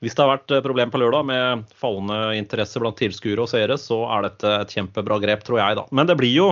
[0.01, 3.77] hvis det har vært eh, problem på lørdag med fallende interesse blant tilskuere og seere,
[3.81, 5.85] så er dette et kjempebra grep, tror jeg, da.
[5.93, 6.49] Men det blir jo,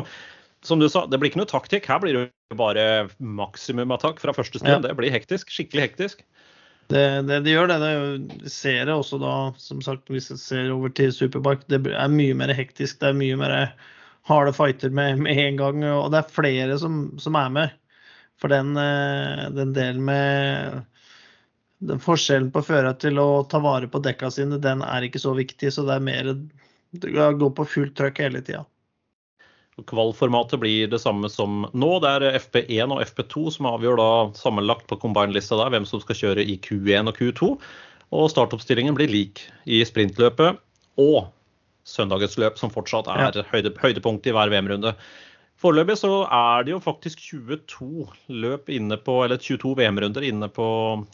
[0.66, 1.88] som du sa, det blir ikke noe taktikk.
[1.88, 2.84] Her blir det jo bare
[3.18, 4.84] maksimum attakk fra første stund.
[4.84, 4.91] Ja.
[4.91, 5.53] Det blir hektisk.
[5.55, 6.26] Skikkelig hektisk.
[6.91, 7.78] Det, det, det gjør det.
[7.80, 12.12] det er det også da, som sagt, hvis jeg ser over til Superbike, det er
[12.12, 12.99] mye mer hektisk.
[13.01, 13.57] Det er mye mer
[14.28, 15.84] harde fighter med, med en gang.
[15.95, 17.76] Og det er flere som, som er med.
[18.41, 20.80] For den, eh, den delen med
[21.80, 25.32] den forskjellen på fører til å ta vare på dekka sine, den er ikke så
[25.36, 25.72] viktig.
[25.72, 28.66] Så det er mer å gå på fullt trøkk hele tida.
[29.88, 31.90] Kvalformatet blir det samme som nå.
[32.04, 36.18] Det er FP1 og FP2 som avgjør da sammenlagt på combine-lista der hvem som skal
[36.18, 37.50] kjøre i Q1 og Q2.
[38.20, 40.60] Og startoppstillingen blir lik i sprintløpet
[41.00, 41.30] og
[41.88, 44.92] søndagens løp, som fortsatt er høyde, høydepunkt i hver VM-runde.
[45.61, 50.66] Foreløpig så er det jo faktisk 22 løp inne på, eller 22 VM-runder inne på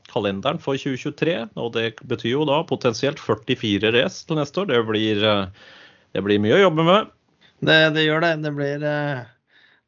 [0.07, 1.35] kalenderen for 2023.
[1.59, 4.69] Og det betyr jo da potensielt 44 race til neste år.
[4.71, 5.73] Det blir, eh,
[6.15, 7.11] det blir mye å jobbe med.
[7.59, 8.33] Det, det gjør det.
[8.45, 9.25] Det blir, eh,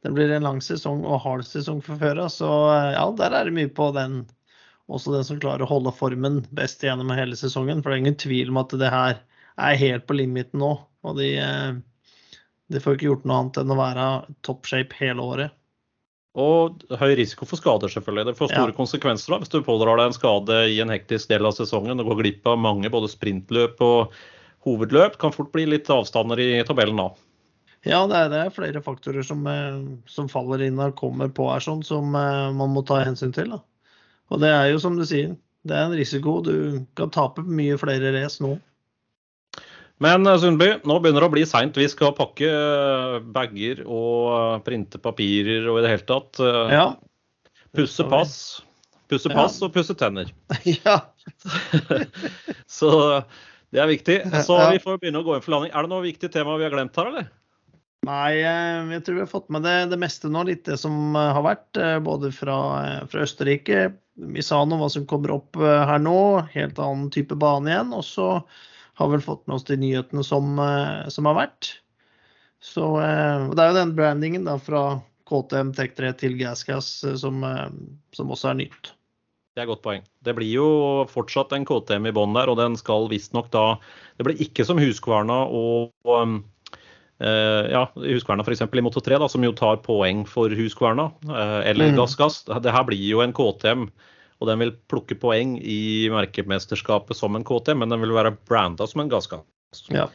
[0.02, 2.26] det blir en lang sesong og hard sesong for føra.
[2.26, 4.24] Så eh, ja, der er det mye på den.
[4.90, 7.84] Også den som klarer å holde formen best gjennom hele sesongen.
[7.84, 9.22] For det er ingen tvil om at det her
[9.54, 10.74] er helt på limiten nå.
[11.06, 11.30] Og de,
[12.68, 14.08] de får ikke gjort noe annet enn å være
[14.46, 15.54] top shape hele året.
[16.38, 18.26] Og høy risiko for skader, selvfølgelig.
[18.28, 18.76] Det får store Ja.
[18.76, 22.06] konsekvenser da, hvis du pådrar deg en skade i en hektisk del av sesongen og
[22.12, 24.12] går glipp av mange både sprintløp og
[24.66, 25.16] hovedløp.
[25.18, 27.08] Kan fort bli litt avstander i tabellen da.
[27.86, 31.48] Ja, det er, det er flere faktorer som, eh, som faller inn og kommer på
[31.50, 33.50] her, sånn, som eh, man må ta hensyn til.
[33.54, 33.60] Da.
[34.30, 36.40] Og det er jo som du sier, det er en risiko.
[36.44, 38.58] Du kan tape mye flere race nå.
[40.02, 41.78] Men eh, Sundby, nå begynner det å bli seint.
[41.78, 46.40] Vi skal pakke eh, bager og eh, printe papirer og i det hele tatt.
[46.72, 46.86] Ja.
[47.76, 48.34] Pusse pass.
[49.08, 49.46] Pusse Ja.
[49.64, 50.30] og pusse tenner.
[50.84, 51.00] ja.
[52.78, 52.90] Så
[53.72, 54.20] det er viktig.
[54.44, 54.70] Så Ja.
[54.72, 55.74] vi får begynne å gå inn for landing.
[55.74, 57.28] Er det noe viktig tema vi har glemt her, eller?
[58.06, 60.44] Nei, jeg tror vi har fått med det, det meste nå.
[60.46, 61.80] Litt det som har vært.
[62.06, 62.54] Både fra,
[63.10, 66.14] fra Østerrike, om hva som kommer opp her nå.
[66.54, 67.90] Helt annen type bane igjen.
[67.98, 68.28] Og så
[68.98, 71.72] har vel fått med oss de nyhetene som, eh, som har vært.
[72.64, 77.44] Så eh, Det er jo den brandingen da fra KTM Tech3 til GasGas eh, som,
[78.16, 78.92] som også er nytt.
[79.54, 80.04] Det er godt poeng.
[80.22, 80.68] Det blir jo
[81.10, 83.72] fortsatt en KTM i bånn der, og den skal visstnok da
[84.18, 86.36] Det blir ikke som Huskvarna og, og um,
[87.18, 88.62] eh, ja, Huskverna f.eks.
[88.62, 91.98] i Moto 3, da, som jo tar poeng for Huskverna, uh, eller Mm.
[91.98, 92.44] Gass Gass.
[92.46, 93.88] Det her blir jo en KTM,
[94.38, 98.86] og den vil plukke poeng i merkemesterskapet som en KTM, men den vil være branda
[98.86, 99.82] som en Gass Gass.
[99.90, 100.06] Ja.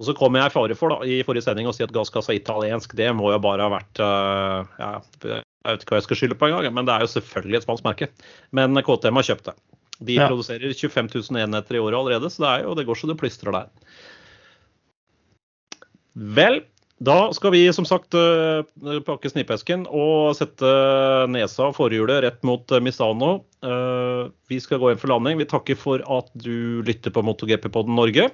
[0.00, 2.32] Og så kom jeg i fare for da, i forrige sending å si at gasskassa
[2.32, 2.96] er italiensk.
[2.98, 4.88] Det må jo bare ha vært uh, ja,
[5.22, 7.66] Jeg vet ikke hva jeg skal skylde på engang, men det er jo selvfølgelig et
[7.68, 8.08] spansk merke.
[8.58, 9.54] Men KTM har kjøpt det.
[10.02, 10.26] De Ja.
[10.26, 13.18] produserer 25 000 enheter i året allerede, så det, er jo, det går så det
[13.20, 13.70] plystrer der.
[16.14, 16.60] Vel,
[17.02, 18.62] da skal vi som sagt øh,
[19.06, 20.68] pakke snipesken og sette
[21.32, 23.40] nesa og forhjulet rett mot øh, Misano.
[23.66, 25.40] Eh, Vi skal gå inn for landing.
[25.40, 28.28] Vi takker for at du lytter på MotoGP-podden Norge.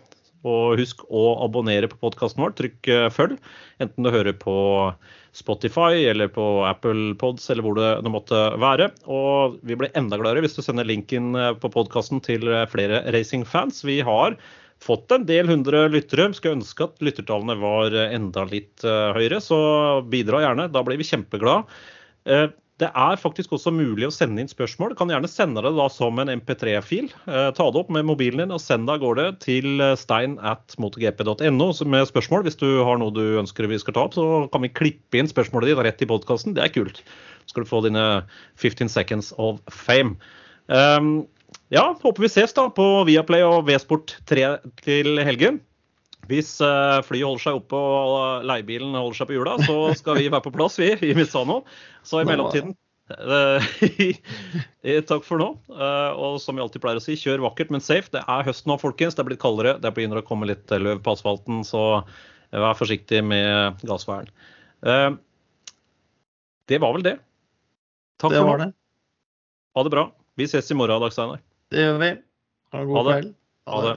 [0.45, 2.55] Og husk å abonnere på podkasten vår.
[2.57, 3.41] Trykk eh, følg,
[3.81, 4.55] enten du hører på
[5.37, 8.91] Spotify eller på Apple Pods eller hvor det, nå måtte være.
[9.09, 13.05] Og vi blir enda gladere hvis du sender linken eh, på podkasten til eh, flere
[13.13, 13.85] racingfans.
[13.89, 14.37] Vi har
[14.85, 16.31] fått en del hundre lyttere.
[16.37, 19.61] Skulle ønske at lyttertallene var eh, enda litt eh, høyere, så
[20.11, 20.70] bidra gjerne.
[20.72, 21.68] Da blir vi kjempeglade.
[22.26, 22.49] Eh,
[22.81, 24.95] Det er faktisk også mulig å sende inn spørsmål.
[24.97, 27.11] Kan gjerne sende det da som en MP3-fil.
[27.28, 30.72] Eh, ta det opp med mobilen din og send det av gårde til stein at
[30.81, 32.47] motorgp.no med spørsmål.
[32.49, 35.28] Hvis du har noe du ønsker vi skal ta opp, så kan vi klippe inn
[35.28, 36.57] spørsmålet ditt rett i podkasten.
[36.57, 37.03] Det er kult.
[37.45, 38.07] Så skal du få dine
[38.57, 40.16] 15 seconds of fame.
[40.72, 41.26] Um,
[41.74, 44.46] ja, håper vi ses da på Viaplay og V-Sport 3
[44.84, 45.61] til helgen.
[46.30, 50.28] Hvis eh, flyet holder seg oppe og leiebilen holder seg på hjula, så skal vi
[50.30, 51.62] være på plass, vi, i Misano.
[52.07, 52.76] Så i mellomtiden
[53.11, 55.48] eh, Takk for nå.
[55.74, 58.12] Eh, og som vi alltid pleier å si, kjør vakkert, men safe.
[58.14, 59.16] Det er høst nå, folkens.
[59.16, 59.74] Det er blitt kaldere.
[59.82, 62.05] Det begynner å komme litt løv på asfalten, så
[62.55, 64.30] vær forsiktig med gassværen.
[64.86, 65.11] Eh,
[66.70, 67.16] det var vel det.
[68.22, 68.70] Takk Det for var nå.
[68.70, 68.74] det.
[69.74, 70.07] Ha det bra.
[70.41, 71.41] Vi ses i morgen, Dag Steinar.
[71.70, 72.07] Det gjør vi.
[72.72, 73.16] Ha en Ha god det.
[73.18, 73.34] kveld.
[73.68, 73.97] Ha det.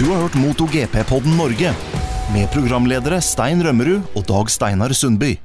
[0.00, 1.70] Du har hørt MotoGP-podden Norge
[2.34, 5.36] med programledere Stein Rømmerud og Dag Steinar Sundby.